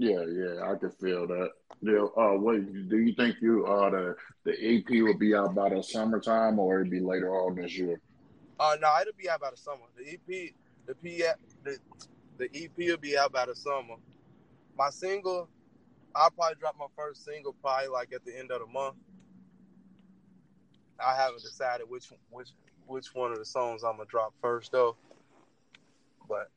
Yeah, 0.00 0.24
yeah, 0.32 0.62
I 0.64 0.76
can 0.76 0.92
feel 0.92 1.26
that. 1.26 1.50
Yeah, 1.82 2.06
uh, 2.16 2.32
what 2.38 2.56
do 2.88 2.96
you 2.96 3.12
think 3.12 3.36
you 3.42 3.66
uh 3.66 3.90
the 3.90 4.16
the 4.44 4.52
EP 4.52 4.88
will 4.88 5.18
be 5.18 5.34
out 5.34 5.54
by 5.54 5.68
the 5.68 5.82
summertime 5.82 6.58
or 6.58 6.80
it'll 6.80 6.90
be 6.90 7.00
later 7.00 7.30
on 7.34 7.56
this 7.56 7.76
year? 7.76 8.00
Uh, 8.58 8.78
no, 8.80 8.90
it'll 9.02 9.12
be 9.12 9.28
out 9.28 9.42
by 9.42 9.50
the 9.50 9.58
summer. 9.58 9.82
The 9.98 10.12
EP, 10.12 10.54
the 10.86 10.94
P, 10.94 11.22
the 11.64 11.76
the 12.38 12.48
EP 12.54 12.70
will 12.78 12.96
be 12.96 13.18
out 13.18 13.30
by 13.30 13.44
the 13.44 13.54
summer. 13.54 13.96
My 14.74 14.88
single, 14.88 15.50
I'll 16.14 16.30
probably 16.30 16.56
drop 16.58 16.76
my 16.78 16.86
first 16.96 17.26
single 17.26 17.52
probably 17.60 17.88
like 17.88 18.14
at 18.14 18.24
the 18.24 18.38
end 18.38 18.50
of 18.52 18.60
the 18.60 18.72
month. 18.72 18.96
I 20.98 21.14
haven't 21.14 21.42
decided 21.42 21.84
which 21.90 22.10
which 22.30 22.48
which 22.86 23.14
one 23.14 23.32
of 23.32 23.38
the 23.38 23.44
songs 23.44 23.82
I'm 23.82 23.98
gonna 23.98 24.08
drop 24.08 24.32
first 24.40 24.72
though, 24.72 24.96
but 26.26 26.50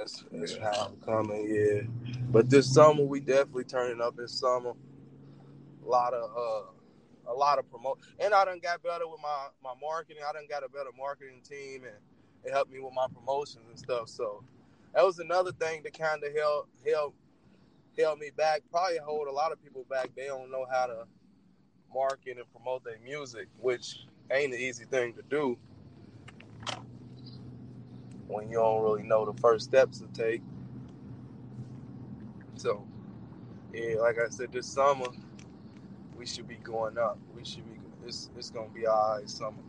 that's, 0.00 0.24
that's 0.32 0.56
Yeah. 0.56 0.64
how 0.74 0.86
I'm 0.86 0.96
coming. 1.00 1.48
Yeah, 1.50 1.82
but 2.30 2.50
this 2.50 2.72
summer 2.72 3.04
we 3.04 3.20
definitely 3.20 3.64
turning 3.64 4.00
up. 4.00 4.16
This 4.16 4.32
summer, 4.32 4.72
a 5.84 5.88
lot 5.88 6.14
of 6.14 6.30
uh, 6.36 7.32
a 7.32 7.34
lot 7.34 7.58
of 7.58 7.70
promote, 7.70 8.00
and 8.18 8.34
I 8.34 8.44
done 8.44 8.60
got 8.60 8.82
better 8.82 9.06
with 9.08 9.20
my 9.22 9.48
my 9.62 9.74
marketing. 9.80 10.22
I 10.28 10.32
done 10.32 10.46
got 10.48 10.64
a 10.64 10.68
better 10.68 10.90
marketing 10.96 11.42
team, 11.42 11.84
and 11.84 11.96
it 12.44 12.52
helped 12.52 12.72
me 12.72 12.80
with 12.80 12.94
my 12.94 13.06
promotions 13.14 13.66
and 13.68 13.78
stuff. 13.78 14.08
So 14.08 14.42
that 14.94 15.04
was 15.04 15.18
another 15.18 15.52
thing 15.52 15.82
that 15.84 15.98
kind 15.98 16.22
of 16.24 16.34
held 16.34 16.66
held 16.86 17.14
held 17.98 18.18
me 18.18 18.30
back. 18.36 18.62
Probably 18.70 18.98
hold 18.98 19.28
a 19.28 19.32
lot 19.32 19.52
of 19.52 19.62
people 19.62 19.84
back. 19.90 20.10
They 20.16 20.26
don't 20.26 20.50
know 20.50 20.66
how 20.70 20.86
to 20.86 21.06
market 21.92 22.38
and 22.38 22.50
promote 22.52 22.84
their 22.84 22.98
music, 23.04 23.48
which 23.60 24.06
ain't 24.32 24.54
an 24.54 24.60
easy 24.60 24.84
thing 24.84 25.14
to 25.14 25.22
do 25.22 25.58
when 28.30 28.48
you 28.48 28.56
don't 28.56 28.82
really 28.82 29.02
know 29.02 29.24
the 29.30 29.38
first 29.40 29.66
steps 29.66 29.98
to 30.00 30.06
take. 30.08 30.42
So, 32.54 32.86
yeah, 33.72 33.96
like 33.96 34.16
I 34.18 34.28
said, 34.28 34.52
this 34.52 34.66
summer 34.66 35.06
we 36.16 36.26
should 36.26 36.46
be 36.46 36.56
going 36.56 36.98
up. 36.98 37.18
We 37.34 37.44
should 37.44 37.64
be. 37.64 37.80
It's 38.06 38.30
it's 38.36 38.50
gonna 38.50 38.68
be 38.68 38.86
all 38.86 39.16
right 39.16 39.28
summer. 39.28 39.62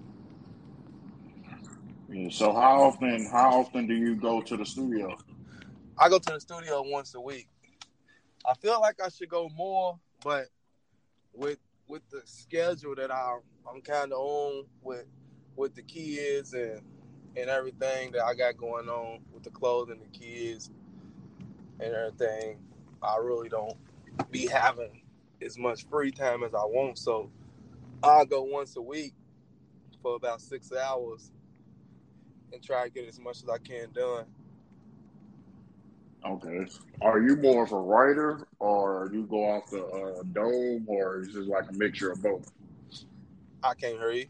Yeah, 2.10 2.30
so 2.30 2.52
how 2.52 2.84
often 2.84 3.26
how 3.32 3.62
often 3.62 3.88
do 3.88 3.96
you 3.96 4.16
go 4.16 4.42
to 4.42 4.58
the 4.58 4.66
studio? 4.66 5.18
I 5.98 6.10
go 6.10 6.20
to 6.20 6.34
the 6.34 6.42
studio 6.42 6.84
once 6.86 7.16
a 7.16 7.22
week. 7.22 7.48
I 8.46 8.54
feel 8.56 8.82
like 8.82 9.02
I 9.02 9.10
should 9.10 9.30
go 9.30 9.50
more, 9.56 9.98
but 10.24 10.48
with 11.34 11.60
with 11.88 12.02
the 12.10 12.22
schedule 12.26 12.96
that 12.96 13.12
I 13.12 13.38
I'm 13.70 13.82
kind 13.82 14.12
of 14.12 14.20
on 14.20 14.66
with 14.82 15.06
with 15.56 15.76
the 15.76 15.84
kids 15.84 16.54
and 16.54 16.82
and 17.36 17.50
everything 17.50 18.12
that 18.12 18.24
I 18.24 18.34
got 18.34 18.58
going 18.58 18.90
on 18.90 19.20
with 19.34 19.44
the 19.44 19.50
clothing, 19.50 20.00
the 20.00 20.18
kids, 20.18 20.70
and 21.80 21.94
everything, 21.94 22.58
I 23.02 23.18
really 23.18 23.50
don't 23.50 23.78
be 24.30 24.48
having 24.48 25.02
as 25.42 25.58
much 25.58 25.88
free 25.88 26.12
time 26.12 26.44
as 26.44 26.54
I 26.54 26.64
want. 26.64 26.98
So 26.98 27.32
I'll 28.04 28.26
go 28.26 28.44
once 28.44 28.76
a 28.76 28.82
week 28.82 29.14
for 30.02 30.16
about 30.16 30.42
six 30.42 30.72
hours 30.74 31.32
and 32.54 32.62
try 32.62 32.86
to 32.86 32.90
get 32.90 33.08
as 33.08 33.20
much 33.20 33.38
as 33.44 33.50
I 33.50 33.58
can 33.58 33.92
done. 33.94 34.26
Okay. 36.24 36.68
Are 37.02 37.20
you 37.20 37.36
more 37.38 37.64
of 37.64 37.72
a 37.72 37.80
writer, 37.80 38.48
or 38.60 39.10
you 39.12 39.24
go 39.24 39.44
off 39.44 39.72
the 39.72 39.84
uh, 39.84 40.24
dome, 40.34 40.86
or 40.88 41.22
is 41.22 41.36
it 41.36 41.48
like 41.48 41.68
a 41.70 41.74
mixture 41.74 42.12
of 42.12 42.22
both? 42.22 42.52
I 43.64 43.74
can't 43.74 43.98
hear 43.98 44.12
you. 44.12 44.26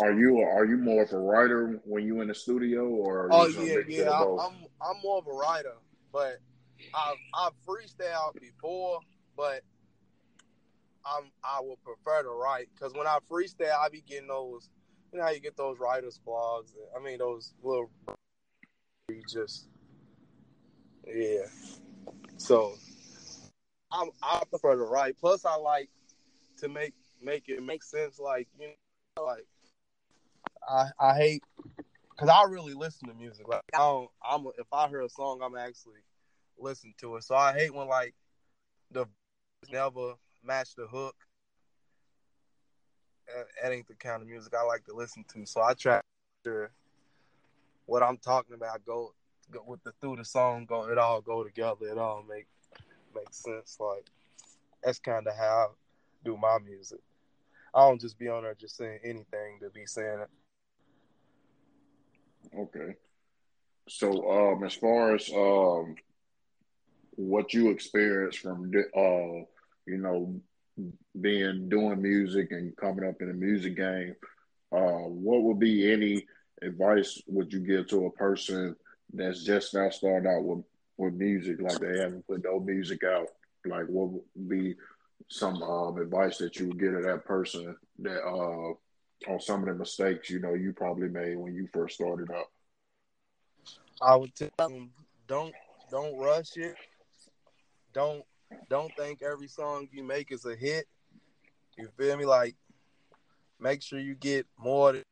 Are 0.00 0.12
you 0.12 0.40
are 0.40 0.64
you 0.64 0.78
more 0.78 1.02
of 1.02 1.12
a 1.12 1.18
writer 1.18 1.80
when 1.84 2.04
you 2.06 2.22
in 2.22 2.28
the 2.28 2.34
studio, 2.34 2.86
or 2.86 3.28
oh 3.30 3.46
yeah, 3.46 3.76
yeah, 3.86 4.10
I'm, 4.10 4.38
I'm 4.38 4.52
I'm 4.80 5.02
more 5.02 5.18
of 5.18 5.26
a 5.26 5.32
writer, 5.32 5.74
but 6.12 6.38
I've 6.94 7.16
I've 7.34 7.52
freestyled 7.66 8.40
before, 8.40 9.00
but 9.36 9.62
I'm 11.04 11.30
I 11.44 11.60
would 11.60 11.82
prefer 11.84 12.22
to 12.22 12.30
write 12.30 12.68
because 12.74 12.94
when 12.94 13.06
I 13.06 13.18
freestyle, 13.30 13.78
I 13.78 13.88
be 13.90 14.00
getting 14.00 14.28
those. 14.28 14.70
You 15.12 15.18
know 15.18 15.26
how 15.26 15.30
you 15.30 15.40
get 15.40 15.58
those 15.58 15.78
writers 15.78 16.18
blogs? 16.26 16.72
I 16.98 17.02
mean 17.02 17.18
those 17.18 17.52
little. 17.62 17.90
You 19.10 19.22
just 19.28 19.68
yeah. 21.06 21.46
So 22.38 22.76
I 23.90 24.08
I 24.22 24.42
prefer 24.48 24.76
to 24.76 24.84
write. 24.84 25.16
Plus, 25.20 25.44
I 25.44 25.56
like 25.56 25.90
to 26.58 26.68
make 26.68 26.94
make 27.20 27.48
it 27.48 27.62
make 27.62 27.82
sense. 27.82 28.18
Like 28.18 28.48
you 28.58 28.68
know, 29.16 29.24
like 29.24 29.46
I 30.68 30.86
I 30.98 31.14
hate 31.14 31.42
because 32.10 32.28
I 32.28 32.48
really 32.48 32.74
listen 32.74 33.08
to 33.08 33.14
music. 33.14 33.48
Like 33.48 33.62
I 33.74 33.78
don't, 33.78 34.08
I'm 34.24 34.46
if 34.58 34.66
I 34.72 34.88
hear 34.88 35.02
a 35.02 35.08
song, 35.08 35.40
I'm 35.42 35.56
actually 35.56 36.00
listen 36.58 36.94
to 36.98 37.16
it. 37.16 37.24
So 37.24 37.34
I 37.34 37.52
hate 37.52 37.74
when 37.74 37.88
like 37.88 38.14
the 38.90 39.06
never 39.72 40.14
match 40.44 40.74
the 40.76 40.86
hook. 40.86 41.16
That 43.62 43.72
ain't 43.72 43.88
the 43.88 43.94
kind 43.94 44.20
of 44.20 44.28
music 44.28 44.52
I 44.54 44.64
like 44.64 44.84
to 44.84 44.94
listen 44.94 45.24
to. 45.32 45.46
So 45.46 45.62
I 45.62 45.74
try 45.74 46.00
to 46.44 46.68
what 47.86 48.02
I'm 48.02 48.18
talking 48.18 48.54
about 48.54 48.84
go 48.84 49.14
go 49.50 49.62
with 49.66 49.82
the 49.84 49.92
through 50.00 50.16
the 50.16 50.24
song 50.24 50.66
go 50.66 50.88
it 50.90 50.98
all 50.98 51.20
go 51.20 51.42
together. 51.42 51.86
It 51.90 51.98
all 51.98 52.24
make 52.28 52.46
make 53.14 53.32
sense. 53.32 53.78
Like 53.80 54.06
that's 54.82 54.98
kind 54.98 55.26
of 55.26 55.36
how 55.36 55.68
I 55.70 55.74
do 56.24 56.36
my 56.36 56.58
music. 56.58 57.00
I 57.74 57.80
don't 57.88 58.00
just 58.00 58.18
be 58.18 58.28
on 58.28 58.42
there 58.42 58.54
just 58.54 58.76
saying 58.76 58.98
anything 59.02 59.58
to 59.60 59.70
be 59.70 59.86
saying. 59.86 60.24
Okay. 62.58 62.94
So, 63.88 64.30
um, 64.30 64.64
as 64.64 64.74
far 64.74 65.14
as 65.14 65.28
um, 65.30 65.94
what 67.16 67.52
you 67.52 67.70
experienced 67.70 68.38
from, 68.38 68.70
uh, 68.96 69.44
you 69.86 69.98
know, 69.98 70.40
being 71.20 71.68
doing 71.68 72.00
music 72.00 72.52
and 72.52 72.76
coming 72.76 73.08
up 73.08 73.20
in 73.20 73.28
the 73.28 73.34
music 73.34 73.76
game, 73.76 74.14
uh, 74.72 75.08
what 75.08 75.42
would 75.42 75.58
be 75.58 75.92
any 75.92 76.26
advice 76.62 77.20
would 77.26 77.52
you 77.52 77.60
give 77.60 77.88
to 77.88 78.06
a 78.06 78.10
person 78.12 78.76
that's 79.12 79.44
just 79.44 79.74
now 79.74 79.90
starting 79.90 80.30
out 80.30 80.44
with 80.44 80.64
with 80.98 81.14
music, 81.14 81.60
like 81.60 81.78
they 81.80 81.98
haven't 81.98 82.26
put 82.26 82.44
no 82.44 82.60
music 82.60 83.02
out? 83.04 83.26
Like, 83.64 83.86
what 83.86 84.10
would 84.10 84.48
be 84.48 84.74
some 85.28 85.62
um, 85.62 85.98
advice 85.98 86.38
that 86.38 86.56
you 86.56 86.68
would 86.68 86.78
give 86.78 86.92
to 86.94 87.02
that 87.02 87.24
person 87.24 87.76
that 88.00 88.22
uh, 88.22 88.74
on 89.28 89.40
some 89.40 89.60
of 89.60 89.66
the 89.66 89.74
mistakes 89.74 90.30
you 90.30 90.40
know 90.40 90.54
you 90.54 90.72
probably 90.72 91.08
made 91.08 91.36
when 91.36 91.54
you 91.54 91.68
first 91.72 91.96
started 91.96 92.30
out? 92.30 92.46
I 94.00 94.16
would 94.16 94.34
tell 94.34 94.50
them 94.58 94.90
don't 95.26 95.54
don't 95.90 96.18
rush 96.18 96.56
it. 96.56 96.74
Don't 97.92 98.24
don't 98.68 98.92
think 98.96 99.22
every 99.22 99.48
song 99.48 99.88
you 99.92 100.02
make 100.02 100.32
is 100.32 100.44
a 100.44 100.56
hit. 100.56 100.86
You 101.76 101.88
feel 101.96 102.16
me? 102.16 102.24
Like 102.24 102.56
make 103.60 103.82
sure 103.82 103.98
you 103.98 104.14
get 104.14 104.46
more 104.58 104.92
than 104.92 105.02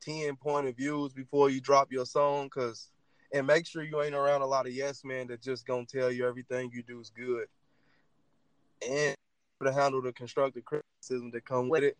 ten 0.00 0.36
point 0.36 0.68
of 0.68 0.76
views 0.76 1.12
before 1.12 1.50
you 1.50 1.60
drop 1.60 1.90
your 1.90 2.06
song, 2.06 2.48
cause 2.48 2.90
and 3.32 3.46
make 3.46 3.66
sure 3.66 3.82
you 3.82 4.00
ain't 4.02 4.14
around 4.14 4.42
a 4.42 4.46
lot 4.46 4.66
of 4.66 4.72
yes 4.72 5.04
men 5.04 5.26
that 5.28 5.42
just 5.42 5.66
gonna 5.66 5.84
tell 5.84 6.10
you 6.10 6.26
everything 6.26 6.70
you 6.72 6.82
do 6.82 7.00
is 7.00 7.10
good. 7.10 7.46
And 8.88 9.14
to 9.64 9.72
handle 9.72 10.00
the 10.00 10.12
constructive 10.12 10.64
criticism 10.64 11.30
that 11.32 11.44
come 11.44 11.68
with 11.68 11.82
it, 11.82 11.96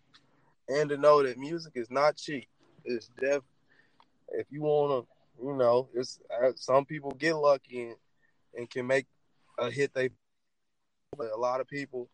and 0.68 0.90
to 0.90 0.96
know 0.96 1.22
that 1.22 1.38
music 1.38 1.72
is 1.76 1.90
not 1.90 2.16
cheap. 2.16 2.48
It's 2.84 3.10
def. 3.20 3.42
If 4.30 4.46
you 4.50 4.62
wanna 4.62 5.02
you 5.42 5.54
know, 5.54 5.88
it's 5.94 6.18
uh, 6.42 6.52
some 6.56 6.84
people 6.84 7.12
get 7.12 7.34
lucky 7.34 7.82
and, 7.82 7.96
and 8.56 8.70
can 8.70 8.86
make 8.86 9.06
a 9.58 9.70
hit. 9.70 9.94
They, 9.94 10.10
but 11.16 11.30
a 11.32 11.36
lot 11.36 11.60
of 11.60 11.68
people, 11.68 12.08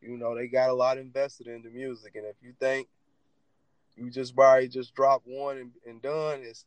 you 0.00 0.16
know, 0.16 0.34
they 0.34 0.48
got 0.48 0.70
a 0.70 0.74
lot 0.74 0.98
invested 0.98 1.46
in 1.46 1.62
the 1.62 1.70
music. 1.70 2.14
And 2.16 2.26
if 2.26 2.36
you 2.42 2.54
think 2.58 2.88
you 3.96 4.10
just 4.10 4.34
buy, 4.34 4.66
just 4.66 4.94
drop 4.94 5.22
one 5.24 5.58
and, 5.58 5.70
and 5.86 6.02
done, 6.02 6.40
it's 6.42 6.64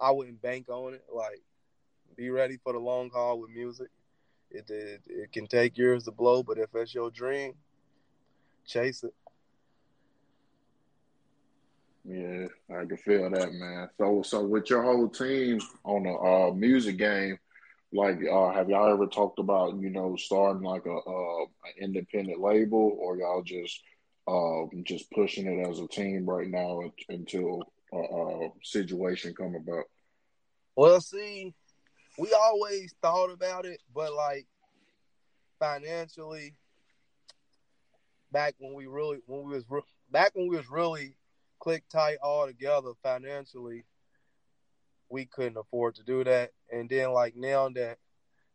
I 0.00 0.12
wouldn't 0.12 0.42
bank 0.42 0.68
on 0.68 0.94
it. 0.94 1.04
Like, 1.14 1.42
be 2.16 2.30
ready 2.30 2.58
for 2.62 2.72
the 2.72 2.78
long 2.78 3.10
haul 3.10 3.40
with 3.40 3.50
music. 3.50 3.88
It, 4.50 4.70
it 4.70 5.02
it 5.06 5.32
can 5.32 5.46
take 5.46 5.76
years 5.76 6.04
to 6.04 6.12
blow, 6.12 6.42
but 6.42 6.58
if 6.58 6.70
it's 6.74 6.94
your 6.94 7.10
dream, 7.10 7.54
chase 8.66 9.04
it. 9.04 9.14
Yeah, 12.10 12.46
I 12.74 12.86
can 12.86 12.96
feel 12.96 13.28
that, 13.28 13.52
man. 13.52 13.90
So, 13.98 14.22
so 14.22 14.42
with 14.42 14.70
your 14.70 14.82
whole 14.82 15.10
team 15.10 15.60
on 15.84 16.04
the 16.04 16.12
uh, 16.12 16.54
music 16.54 16.96
game, 16.96 17.38
like, 17.92 18.18
uh, 18.24 18.50
have 18.50 18.70
y'all 18.70 18.90
ever 18.90 19.06
talked 19.06 19.38
about, 19.38 19.78
you 19.78 19.90
know, 19.90 20.16
starting 20.16 20.62
like 20.62 20.86
a, 20.86 20.94
uh, 20.94 21.40
an 21.42 21.72
independent 21.82 22.40
label, 22.40 22.96
or 22.98 23.18
y'all 23.18 23.42
just 23.42 23.82
uh, 24.26 24.64
just 24.84 25.10
pushing 25.10 25.46
it 25.46 25.68
as 25.68 25.80
a 25.80 25.88
team 25.88 26.24
right 26.24 26.48
now 26.48 26.82
until 27.10 27.62
a, 27.92 28.48
situation 28.62 29.34
come 29.34 29.54
about? 29.54 29.84
Well, 30.76 31.02
see, 31.02 31.54
we 32.18 32.32
always 32.32 32.94
thought 33.02 33.30
about 33.30 33.66
it, 33.66 33.82
but 33.94 34.14
like 34.14 34.46
financially, 35.58 36.54
back 38.32 38.54
when 38.58 38.72
we 38.72 38.86
really 38.86 39.18
when 39.26 39.44
we 39.44 39.52
was 39.52 39.64
re- 39.68 39.82
back 40.10 40.34
when 40.34 40.48
we 40.48 40.56
was 40.56 40.70
really 40.70 41.14
click 41.58 41.84
tight 41.88 42.18
all 42.22 42.46
together 42.46 42.92
financially, 43.02 43.84
we 45.08 45.24
couldn't 45.24 45.56
afford 45.56 45.94
to 45.96 46.02
do 46.02 46.24
that. 46.24 46.52
And 46.72 46.88
then 46.88 47.12
like 47.12 47.36
now 47.36 47.68
that 47.70 47.98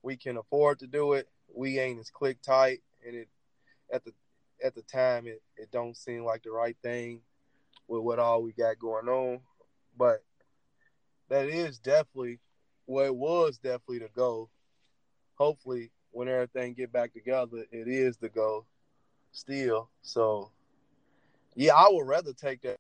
we 0.02 0.18
can 0.18 0.38
afford 0.38 0.80
to 0.80 0.88
do 0.88 1.14
it, 1.14 1.28
we 1.54 1.80
ain't 1.80 2.00
as 2.00 2.10
click 2.10 2.42
tight 2.42 2.82
and 3.06 3.16
it 3.16 3.28
at 3.92 4.04
the 4.04 4.14
at 4.64 4.76
the 4.76 4.82
time 4.84 5.28
it, 5.28 5.42
it 5.58 5.72
don't 5.72 5.98
seem 5.98 6.24
like 6.24 6.44
the 6.44 6.52
right 6.52 6.78
thing 6.82 7.22
with 7.88 8.02
what 8.02 8.20
all 8.20 8.42
we 8.42 8.54
got 8.54 8.80
going 8.80 9.08
on. 9.08 9.40
But 9.98 10.24
that 11.30 11.48
is 11.48 11.80
definitely 11.80 12.40
well 12.88 13.14
was 13.14 13.58
definitely 13.58 14.00
the 14.00 14.10
goal. 14.16 14.50
Hopefully 15.36 15.92
when 16.12 16.28
everything 16.28 16.74
get 16.74 16.92
back 16.92 17.12
together, 17.14 17.66
it 17.72 17.88
is 17.88 18.18
the 18.18 18.30
goal 18.30 18.66
still. 19.32 19.90
So 20.02 20.52
yeah, 21.56 21.74
I 21.76 21.88
would 21.92 22.08
rather 22.08 22.34
take 22.34 22.62
that 22.62 22.78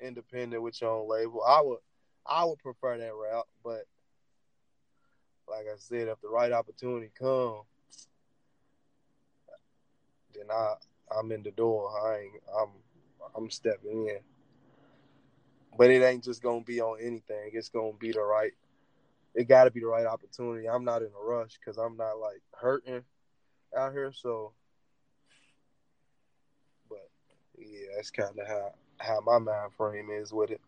independent 0.00 0.62
with 0.62 0.80
your 0.80 0.90
own 0.90 1.08
label. 1.08 1.42
I 1.46 1.60
would 1.60 1.78
I 2.26 2.44
would 2.44 2.58
prefer 2.58 2.98
that 2.98 3.14
route, 3.14 3.48
but 3.64 3.84
like 5.48 5.66
I 5.66 5.76
said, 5.78 6.08
if 6.08 6.20
the 6.20 6.28
right 6.28 6.52
opportunity 6.52 7.10
comes, 7.18 7.64
then 10.34 10.44
I 10.50 10.74
I'm 11.16 11.32
in 11.32 11.42
the 11.42 11.50
door. 11.50 11.90
I 12.06 12.20
ain't 12.20 12.42
I'm 12.58 12.68
I'm 13.36 13.50
stepping 13.50 14.08
in. 14.08 14.18
But 15.76 15.90
it 15.90 16.02
ain't 16.02 16.24
just 16.24 16.42
gonna 16.42 16.62
be 16.62 16.80
on 16.80 16.98
anything. 17.00 17.50
It's 17.52 17.68
gonna 17.68 17.92
be 17.98 18.12
the 18.12 18.20
right. 18.20 18.52
It 19.34 19.48
got 19.48 19.64
to 19.64 19.70
be 19.70 19.80
the 19.80 19.86
right 19.86 20.06
opportunity. 20.06 20.68
I'm 20.68 20.84
not 20.84 21.02
in 21.02 21.08
a 21.08 21.24
rush 21.24 21.58
because 21.58 21.78
I'm 21.78 21.96
not 21.96 22.18
like 22.18 22.42
hurting 22.52 23.02
out 23.76 23.92
here. 23.92 24.12
So, 24.12 24.52
but 26.88 27.08
yeah, 27.56 27.86
that's 27.94 28.10
kind 28.10 28.36
of 28.38 28.46
how 28.48 28.72
how 29.00 29.20
my 29.20 29.38
mind 29.38 29.72
frame 29.76 30.08
is 30.10 30.32
with 30.32 30.50
it. 30.50 30.60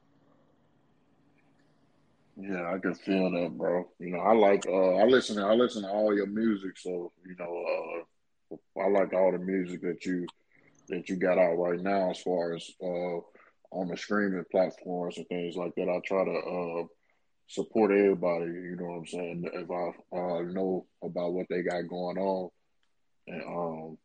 Yeah, 2.37 2.73
I 2.73 2.79
can 2.79 2.95
feel 2.95 3.31
that, 3.31 3.57
bro. 3.59 3.87
You 3.99 4.11
know, 4.11 4.21
I 4.21 4.33
like 4.33 4.66
uh 4.66 4.97
I 4.97 5.05
listen 5.05 5.37
to 5.37 5.42
I 5.42 5.53
listen 5.55 5.83
to 5.83 5.88
all 5.90 6.14
your 6.16 6.27
music, 6.27 6.79
so 6.79 7.12
you 7.27 7.37
know, 7.38 7.64
uh 8.55 8.57
I 8.83 8.88
like 8.88 9.12
all 9.12 9.33
the 9.33 9.38
music 9.38 9.83
that 9.83 10.05
you 10.07 10.27
that 10.88 11.09
you 11.09 11.16
got 11.16 11.38
out 11.38 11.57
right 11.59 11.81
now 11.81 12.11
as 12.11 12.21
far 12.23 12.55
as 12.55 12.71
uh 12.83 13.21
on 13.71 13.88
the 13.88 13.97
streaming 13.97 14.45
platforms 14.51 15.18
and 15.18 15.29
things 15.29 15.57
like 15.57 15.75
that. 15.77 15.88
I 15.88 16.01
try 16.07 16.25
to 16.25 16.31
uh 16.31 16.87
support 17.49 17.90
everybody, 17.90 18.47
you 18.47 18.77
know 18.77 18.87
what 18.87 18.99
I'm 18.99 19.07
saying, 19.07 19.51
if 19.53 19.71
I 19.71 20.16
uh 20.16 20.42
know 20.42 20.87
about 21.05 21.35
what 21.35 21.47
they 21.51 21.62
got 21.62 21.88
going 21.88 22.18
on. 22.18 22.51
And 23.27 23.42
um 23.42 23.99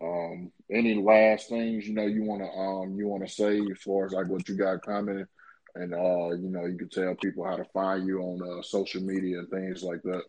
um, 0.00 0.52
any 0.70 0.94
last 0.94 1.48
things 1.48 1.86
you 1.86 1.94
know 1.94 2.06
you 2.06 2.22
want 2.22 2.42
to 2.42 2.48
um 2.48 2.96
you 2.96 3.08
want 3.08 3.26
to 3.26 3.32
say 3.32 3.58
as 3.58 3.82
far 3.84 4.06
as 4.06 4.12
like 4.12 4.28
what 4.28 4.48
you 4.48 4.56
got 4.56 4.82
coming, 4.82 5.26
and 5.74 5.94
uh 5.94 6.30
you 6.36 6.48
know 6.48 6.66
you 6.66 6.76
can 6.76 6.88
tell 6.88 7.14
people 7.14 7.44
how 7.44 7.56
to 7.56 7.64
find 7.66 8.06
you 8.06 8.20
on 8.20 8.58
uh, 8.58 8.62
social 8.62 9.02
media 9.02 9.40
and 9.40 9.48
things 9.48 9.82
like 9.82 10.02
that. 10.02 10.22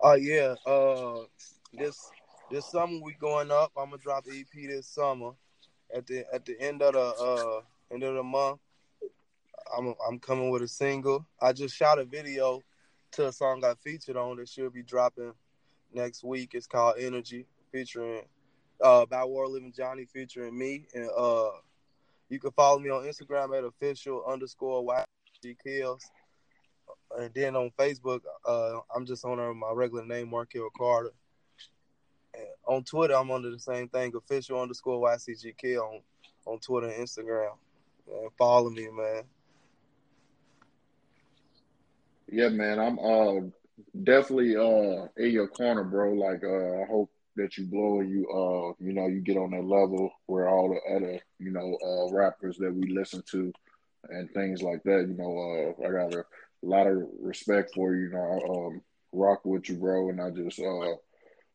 Oh 0.00 0.14
yeah. 0.14 0.54
Uh, 0.66 1.24
this 1.72 2.10
this 2.50 2.70
summer 2.70 3.00
we 3.02 3.14
going 3.14 3.50
up. 3.50 3.72
I'm 3.76 3.90
gonna 3.90 3.98
drop 3.98 4.24
the 4.24 4.38
EP 4.38 4.68
this 4.68 4.88
summer. 4.88 5.32
At 5.94 6.06
the 6.06 6.24
at 6.32 6.44
the 6.44 6.60
end 6.60 6.82
of 6.82 6.94
the 6.94 7.00
uh 7.00 7.60
end 7.92 8.02
of 8.02 8.14
the 8.14 8.22
month, 8.22 8.58
I'm 9.76 9.94
I'm 10.06 10.18
coming 10.18 10.50
with 10.50 10.62
a 10.62 10.68
single. 10.68 11.26
I 11.40 11.52
just 11.52 11.76
shot 11.76 11.98
a 11.98 12.04
video 12.04 12.62
to 13.12 13.28
a 13.28 13.32
song 13.32 13.64
I 13.64 13.74
featured 13.82 14.16
on 14.16 14.36
that 14.36 14.48
should 14.48 14.72
be 14.72 14.82
dropping 14.82 15.32
next 15.92 16.24
week. 16.24 16.50
It's 16.54 16.66
called 16.66 16.96
Energy, 16.98 17.46
featuring 17.72 18.22
uh 18.84 19.02
about 19.02 19.30
War 19.30 19.48
Living 19.48 19.72
Johnny, 19.76 20.06
featuring 20.06 20.56
me. 20.56 20.86
And 20.94 21.08
uh, 21.16 21.50
you 22.28 22.38
can 22.38 22.52
follow 22.52 22.78
me 22.78 22.90
on 22.90 23.04
Instagram 23.04 23.56
at 23.56 23.64
official 23.64 24.24
underscore 24.26 24.82
YG 24.84 25.56
Kellz. 25.64 26.02
And 27.18 27.32
then 27.34 27.56
on 27.56 27.70
Facebook, 27.78 28.20
uh, 28.46 28.80
I'm 28.94 29.06
just 29.06 29.24
on 29.24 29.38
my 29.58 29.72
regular 29.72 30.04
name, 30.04 30.30
Markel 30.30 30.68
Carter. 30.76 31.12
On 32.66 32.82
Twitter, 32.82 33.14
I'm 33.14 33.30
under 33.30 33.50
the 33.50 33.58
same 33.58 33.88
thing, 33.88 34.12
official 34.14 34.60
underscore 34.60 35.08
YCGK 35.08 35.78
on, 35.78 36.00
on 36.44 36.58
Twitter 36.58 36.88
and 36.88 37.06
Instagram. 37.06 37.52
Man, 38.08 38.28
follow 38.36 38.70
me, 38.70 38.88
man. 38.90 39.22
Yeah, 42.30 42.48
man, 42.48 42.78
I'm 42.80 42.98
uh 42.98 43.40
definitely 44.02 44.56
uh 44.56 45.06
in 45.16 45.30
your 45.30 45.46
corner, 45.48 45.84
bro. 45.84 46.12
Like 46.12 46.42
uh 46.42 46.82
I 46.82 46.86
hope 46.86 47.10
that 47.36 47.56
you 47.56 47.66
blow 47.66 48.00
and 48.00 48.10
you 48.10 48.26
uh 48.30 48.72
you 48.84 48.92
know 48.92 49.06
you 49.06 49.20
get 49.20 49.36
on 49.36 49.50
that 49.50 49.64
level 49.64 50.10
where 50.26 50.48
all 50.48 50.68
the 50.68 50.94
other 50.96 51.20
you 51.38 51.50
know 51.50 51.78
uh 51.84 52.14
rappers 52.14 52.56
that 52.58 52.74
we 52.74 52.88
listen 52.88 53.22
to 53.30 53.52
and 54.10 54.30
things 54.32 54.62
like 54.62 54.82
that. 54.84 55.06
You 55.08 55.14
know, 55.16 55.74
uh 55.80 55.86
I 55.86 55.90
got 55.92 56.14
a 56.14 56.24
lot 56.62 56.86
of 56.86 57.02
respect 57.20 57.72
for 57.74 57.94
you. 57.94 58.04
You 58.04 58.10
know, 58.10 58.40
um 58.70 58.82
rock 59.12 59.44
with 59.44 59.68
you, 59.68 59.76
bro, 59.76 60.10
and 60.10 60.20
I 60.20 60.30
just 60.30 60.60
uh 60.60 60.94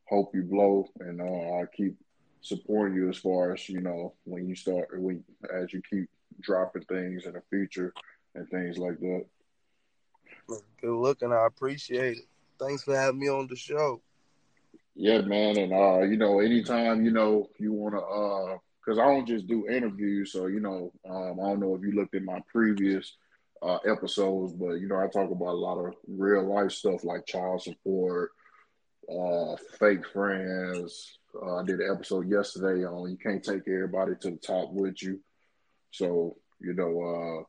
hope 0.08 0.34
you 0.34 0.44
blow 0.44 0.88
and 1.00 1.22
uh 1.22 1.60
I 1.60 1.66
keep 1.76 1.96
supporting 2.42 2.96
you 2.96 3.10
as 3.10 3.18
far 3.18 3.54
as 3.54 3.70
you 3.70 3.82
know 3.82 4.14
when 4.24 4.48
you 4.48 4.56
start 4.56 4.90
when 5.00 5.24
as 5.54 5.72
you 5.74 5.82
keep 5.90 6.10
dropping 6.42 6.84
things 6.84 7.26
in 7.26 7.34
the 7.34 7.42
future 7.50 7.94
and 8.36 8.50
things 8.50 8.78
like 8.78 9.00
that. 9.00 9.26
Good 10.82 10.96
looking. 10.96 11.32
I 11.32 11.46
appreciate 11.46 12.18
it. 12.18 12.26
Thanks 12.60 12.84
for 12.84 12.96
having 12.96 13.20
me 13.20 13.30
on 13.30 13.48
the 13.48 13.56
show. 13.56 14.02
Yeah, 14.96 15.22
man, 15.22 15.58
and 15.58 15.72
uh, 15.74 16.02
you 16.02 16.18
know, 16.18 16.40
anytime 16.40 17.06
you 17.06 17.12
know 17.12 17.48
you 17.58 17.72
want 17.72 17.96
to, 17.96 18.02
uh, 18.02 18.58
because 18.80 19.00
I 19.00 19.06
don't 19.06 19.26
just 19.28 19.48
do 19.48 19.68
interviews, 19.70 20.34
so 20.34 20.48
you 20.48 20.60
know, 20.60 20.92
um, 21.10 21.40
I 21.40 21.50
don't 21.50 21.60
know 21.62 21.76
if 21.76 21.82
you 21.82 21.94
looked 21.94 22.16
at 22.16 22.24
my 22.24 22.42
previous 22.52 23.16
uh, 23.62 23.78
episodes, 23.88 24.54
but 24.54 24.74
you 24.74 24.88
know, 24.88 24.98
I 24.98 25.08
talk 25.08 25.32
about 25.32 25.48
a 25.54 25.64
lot 25.66 25.78
of 25.80 25.94
real 26.08 26.54
life 26.54 26.72
stuff 26.72 27.04
like 27.06 27.26
child 27.26 27.62
support, 27.62 28.32
uh, 29.10 29.56
fake 29.80 30.08
friends. 30.08 31.18
Uh, 31.42 31.58
I 31.58 31.64
did 31.66 31.80
an 31.80 31.92
episode 31.96 32.30
yesterday 32.30 32.86
on 32.86 33.10
you 33.10 33.18
can't 33.18 33.44
take 33.44 33.62
everybody 33.68 34.14
to 34.22 34.32
the 34.32 34.38
top 34.38 34.72
with 34.74 35.02
you, 35.02 35.22
so 35.92 36.36
you 36.60 36.74
know, 36.74 36.90
uh, 37.02 37.44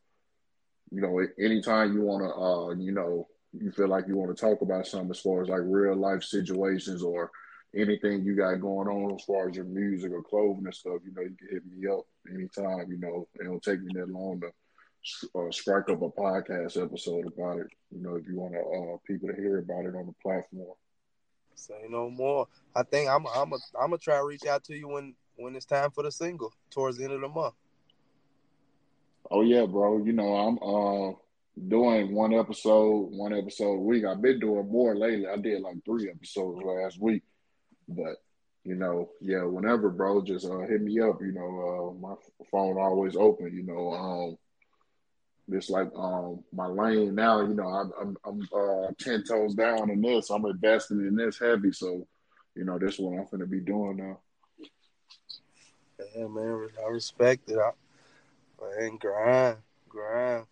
you 0.91 1.01
know, 1.03 1.21
anytime 1.39 1.95
you 1.95 2.03
want 2.03 2.23
to, 2.25 2.35
uh, 2.35 2.85
you 2.85 2.93
know, 2.93 3.27
you 3.53 3.71
feel 3.71 3.89
like 3.89 4.07
you 4.09 4.17
want 4.17 4.35
to 4.35 4.41
talk 4.41 4.63
about 4.63 4.87
something 4.87 5.11
as 5.11 5.21
far 5.21 5.43
as 5.43 5.49
like 5.49 5.61
real 5.65 5.97
life 5.97 6.23
situations 6.23 7.03
or 7.03 7.31
anything 7.75 8.25
you 8.25 8.37
got 8.37 8.61
going 8.61 8.89
on 8.89 9.15
as 9.15 9.25
far 9.25 9.49
as 9.49 9.57
your 9.57 9.65
music 9.65 10.13
or 10.13 10.23
clothing 10.23 10.65
and 10.65 10.75
stuff, 10.75 11.01
you 11.05 11.13
know, 11.15 11.23
you 11.23 11.37
can 11.37 11.49
hit 11.51 11.63
me 11.67 11.89
up 11.89 12.07
anytime. 12.31 12.91
You 12.91 12.99
know, 12.99 13.29
it 13.35 13.45
don't 13.45 13.63
take 13.63 13.83
me 13.83 13.93
that 13.95 14.11
long 14.11 14.41
to 14.41 14.49
uh, 15.35 15.51
strike 15.51 15.89
up 15.89 16.03
a 16.03 16.11
podcast 16.11 16.83
episode 16.83 17.27
about 17.27 17.61
it. 17.61 17.67
You 17.91 18.03
know, 18.03 18.17
if 18.17 18.27
you 18.27 18.37
want 18.39 18.55
to 18.55 18.61
uh, 18.61 18.97
people 19.07 19.29
to 19.29 19.35
hear 19.35 19.59
about 19.59 19.87
it 19.87 19.97
on 19.97 20.07
the 20.07 20.15
platform. 20.23 20.77
Say 21.55 21.87
no 21.89 22.11
more. 22.11 22.49
I 22.75 22.83
think 22.83 23.09
I'm 23.09 23.27
I'm 23.27 23.53
a, 23.53 23.57
I'm 23.79 23.91
gonna 23.91 23.99
try 23.99 24.17
to 24.17 24.25
reach 24.25 24.47
out 24.47 24.65
to 24.65 24.75
you 24.75 24.89
when 24.89 25.15
when 25.37 25.55
it's 25.55 25.67
time 25.67 25.91
for 25.91 26.03
the 26.03 26.11
single 26.11 26.53
towards 26.71 26.97
the 26.97 27.05
end 27.05 27.13
of 27.13 27.21
the 27.21 27.29
month. 27.29 27.55
Oh 29.31 29.43
yeah, 29.43 29.67
bro. 29.67 30.03
You 30.05 30.13
know, 30.13 30.35
I'm 30.35 30.59
uh 30.59 31.15
doing 31.69 32.15
one 32.15 32.33
episode, 32.33 33.09
one 33.11 33.37
episode 33.37 33.75
a 33.75 33.81
week. 33.81 34.05
I've 34.05 34.23
been 34.23 34.41
doing 34.41 34.71
more 34.71 34.97
lately. 34.97 35.27
I 35.27 35.37
did 35.37 35.63
like 35.63 35.85
three 35.85 36.09
episodes 36.11 36.63
last 36.65 37.01
week. 37.01 37.23
But 37.89 38.17
you 38.65 38.77
know, 38.77 39.11
yeah, 39.21 39.45
whenever, 39.45 39.91
bro, 39.91 40.23
just 40.23 40.47
uh, 40.47 40.61
hit 40.61 40.83
me 40.83 41.01
up. 41.01 41.21
You 41.21 41.33
know, 41.33 41.95
uh, 41.99 42.01
my 42.01 42.15
phone 42.51 42.79
always 42.79 43.17
open. 43.17 43.53
You 43.55 43.65
know, 43.65 43.93
um, 43.93 44.39
it's 45.49 45.69
like 45.69 45.91
um, 45.97 46.45
my 46.53 46.67
lane 46.67 47.15
now. 47.15 47.41
You 47.41 47.55
know, 47.55 47.69
I'm 47.69 47.93
I'm, 48.01 48.17
I'm 48.25 48.49
uh, 48.55 48.93
ten 48.99 49.25
toes 49.25 49.55
down 49.55 49.91
in 49.91 50.01
this. 50.01 50.31
I'm 50.31 50.47
investing 50.47 51.01
in 51.01 51.17
this 51.17 51.39
heavy, 51.39 51.73
so 51.73 52.07
you 52.55 52.65
know, 52.65 52.79
this 52.79 52.95
is 52.95 53.01
what 53.01 53.19
I'm 53.19 53.27
gonna 53.31 53.47
be 53.47 53.61
doing 53.61 53.97
now. 53.97 54.19
Yeah, 56.17 56.27
man, 56.29 56.69
I 56.85 56.89
respect 56.91 57.51
it. 57.51 57.59
I, 57.59 57.73
and 58.79 59.01
grind, 59.01 59.57
grind. 59.89 60.47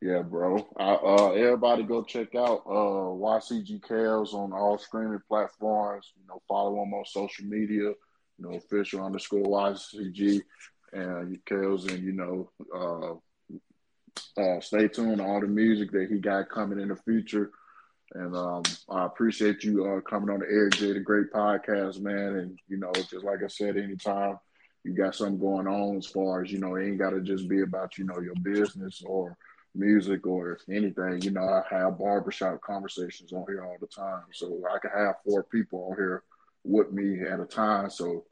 Yeah, 0.00 0.22
bro. 0.22 0.66
uh, 0.78 1.30
everybody 1.32 1.84
go 1.84 2.02
check 2.02 2.34
out 2.34 2.62
uh, 2.66 3.14
YCG 3.14 3.80
Kellz 3.80 4.34
on 4.34 4.52
all 4.52 4.78
streaming 4.78 5.20
platforms. 5.28 6.12
You 6.16 6.26
know, 6.28 6.42
follow 6.48 6.82
him 6.82 6.92
on 6.92 7.04
social 7.04 7.44
media. 7.44 7.90
You 7.90 7.96
know, 8.38 8.54
official 8.54 9.04
underscore 9.04 9.44
YCG 9.44 10.40
and 10.92 11.38
Kellz, 11.44 11.88
and 11.92 12.02
you 12.02 12.12
know, 12.12 12.50
uh, 12.74 14.40
uh, 14.40 14.60
stay 14.60 14.88
tuned 14.88 15.18
to 15.18 15.24
all 15.24 15.40
the 15.40 15.46
music 15.46 15.92
that 15.92 16.08
he 16.10 16.18
got 16.18 16.48
coming 16.50 16.80
in 16.80 16.88
the 16.88 16.96
future. 16.96 17.50
And 18.14 18.36
um, 18.36 18.62
I 18.90 19.06
appreciate 19.06 19.64
you 19.64 19.86
uh, 19.86 20.00
coming 20.00 20.30
on 20.30 20.40
the 20.40 20.46
Eric 20.46 20.74
J, 20.74 20.92
the 20.92 21.00
great 21.00 21.32
podcast, 21.32 22.00
man. 22.00 22.36
And 22.36 22.58
you 22.68 22.76
know, 22.76 22.92
just 22.92 23.24
like 23.24 23.42
I 23.42 23.46
said, 23.46 23.76
anytime 23.76 24.38
you 24.84 24.92
got 24.94 25.14
something 25.14 25.38
going 25.38 25.66
on 25.66 25.96
as 25.96 26.06
far 26.06 26.42
as 26.42 26.50
you 26.50 26.58
know, 26.58 26.74
it 26.74 26.86
ain't 26.86 26.98
got 26.98 27.10
to 27.10 27.20
just 27.20 27.48
be 27.48 27.62
about 27.62 27.98
you 27.98 28.04
know 28.04 28.20
your 28.20 28.34
business 28.36 29.02
or 29.04 29.36
music 29.74 30.26
or 30.26 30.58
anything. 30.68 31.22
You 31.22 31.30
know, 31.30 31.42
I 31.42 31.62
have 31.70 31.98
barbershop 31.98 32.60
conversations 32.60 33.32
on 33.32 33.44
here 33.48 33.64
all 33.64 33.76
the 33.80 33.86
time, 33.86 34.24
so 34.32 34.62
I 34.70 34.78
can 34.78 34.90
have 34.90 35.16
four 35.24 35.44
people 35.44 35.88
on 35.90 35.96
here 35.96 36.22
with 36.64 36.92
me 36.92 37.20
at 37.22 37.40
a 37.40 37.44
time. 37.44 37.90
So, 37.90 38.24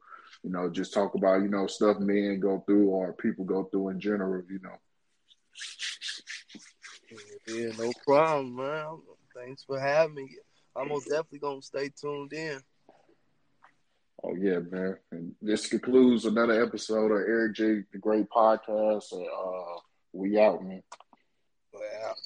you 0.42 0.50
know, 0.50 0.68
just 0.68 0.92
talk 0.92 1.14
about 1.14 1.42
you 1.42 1.48
know 1.48 1.66
stuff 1.66 1.98
men 1.98 2.40
go 2.40 2.62
through 2.66 2.88
or 2.88 3.12
people 3.12 3.44
go 3.44 3.64
through 3.64 3.90
in 3.90 4.00
general. 4.00 4.42
You 4.50 4.60
know. 4.62 4.76
Yeah, 7.48 7.70
no 7.78 7.92
problem, 8.06 8.56
man. 8.56 8.98
Thanks 9.34 9.64
for 9.64 9.78
having 9.78 10.14
me. 10.14 10.36
I'm 10.76 10.88
most 10.88 11.08
definitely 11.08 11.40
gonna 11.40 11.62
stay 11.62 11.90
tuned 11.90 12.32
in. 12.32 12.60
Oh 14.22 14.34
yeah, 14.34 14.58
man. 14.58 14.96
And 15.10 15.34
this 15.40 15.66
concludes 15.66 16.24
another 16.24 16.62
episode 16.62 17.10
of 17.12 17.18
Eric 17.18 17.54
J. 17.54 17.84
The 17.92 17.98
Great 17.98 18.28
Podcast. 18.28 19.12
And 19.12 19.26
uh, 19.26 19.80
we 20.12 20.38
out, 20.38 20.62
man. 20.62 20.82
Well. 21.72 22.16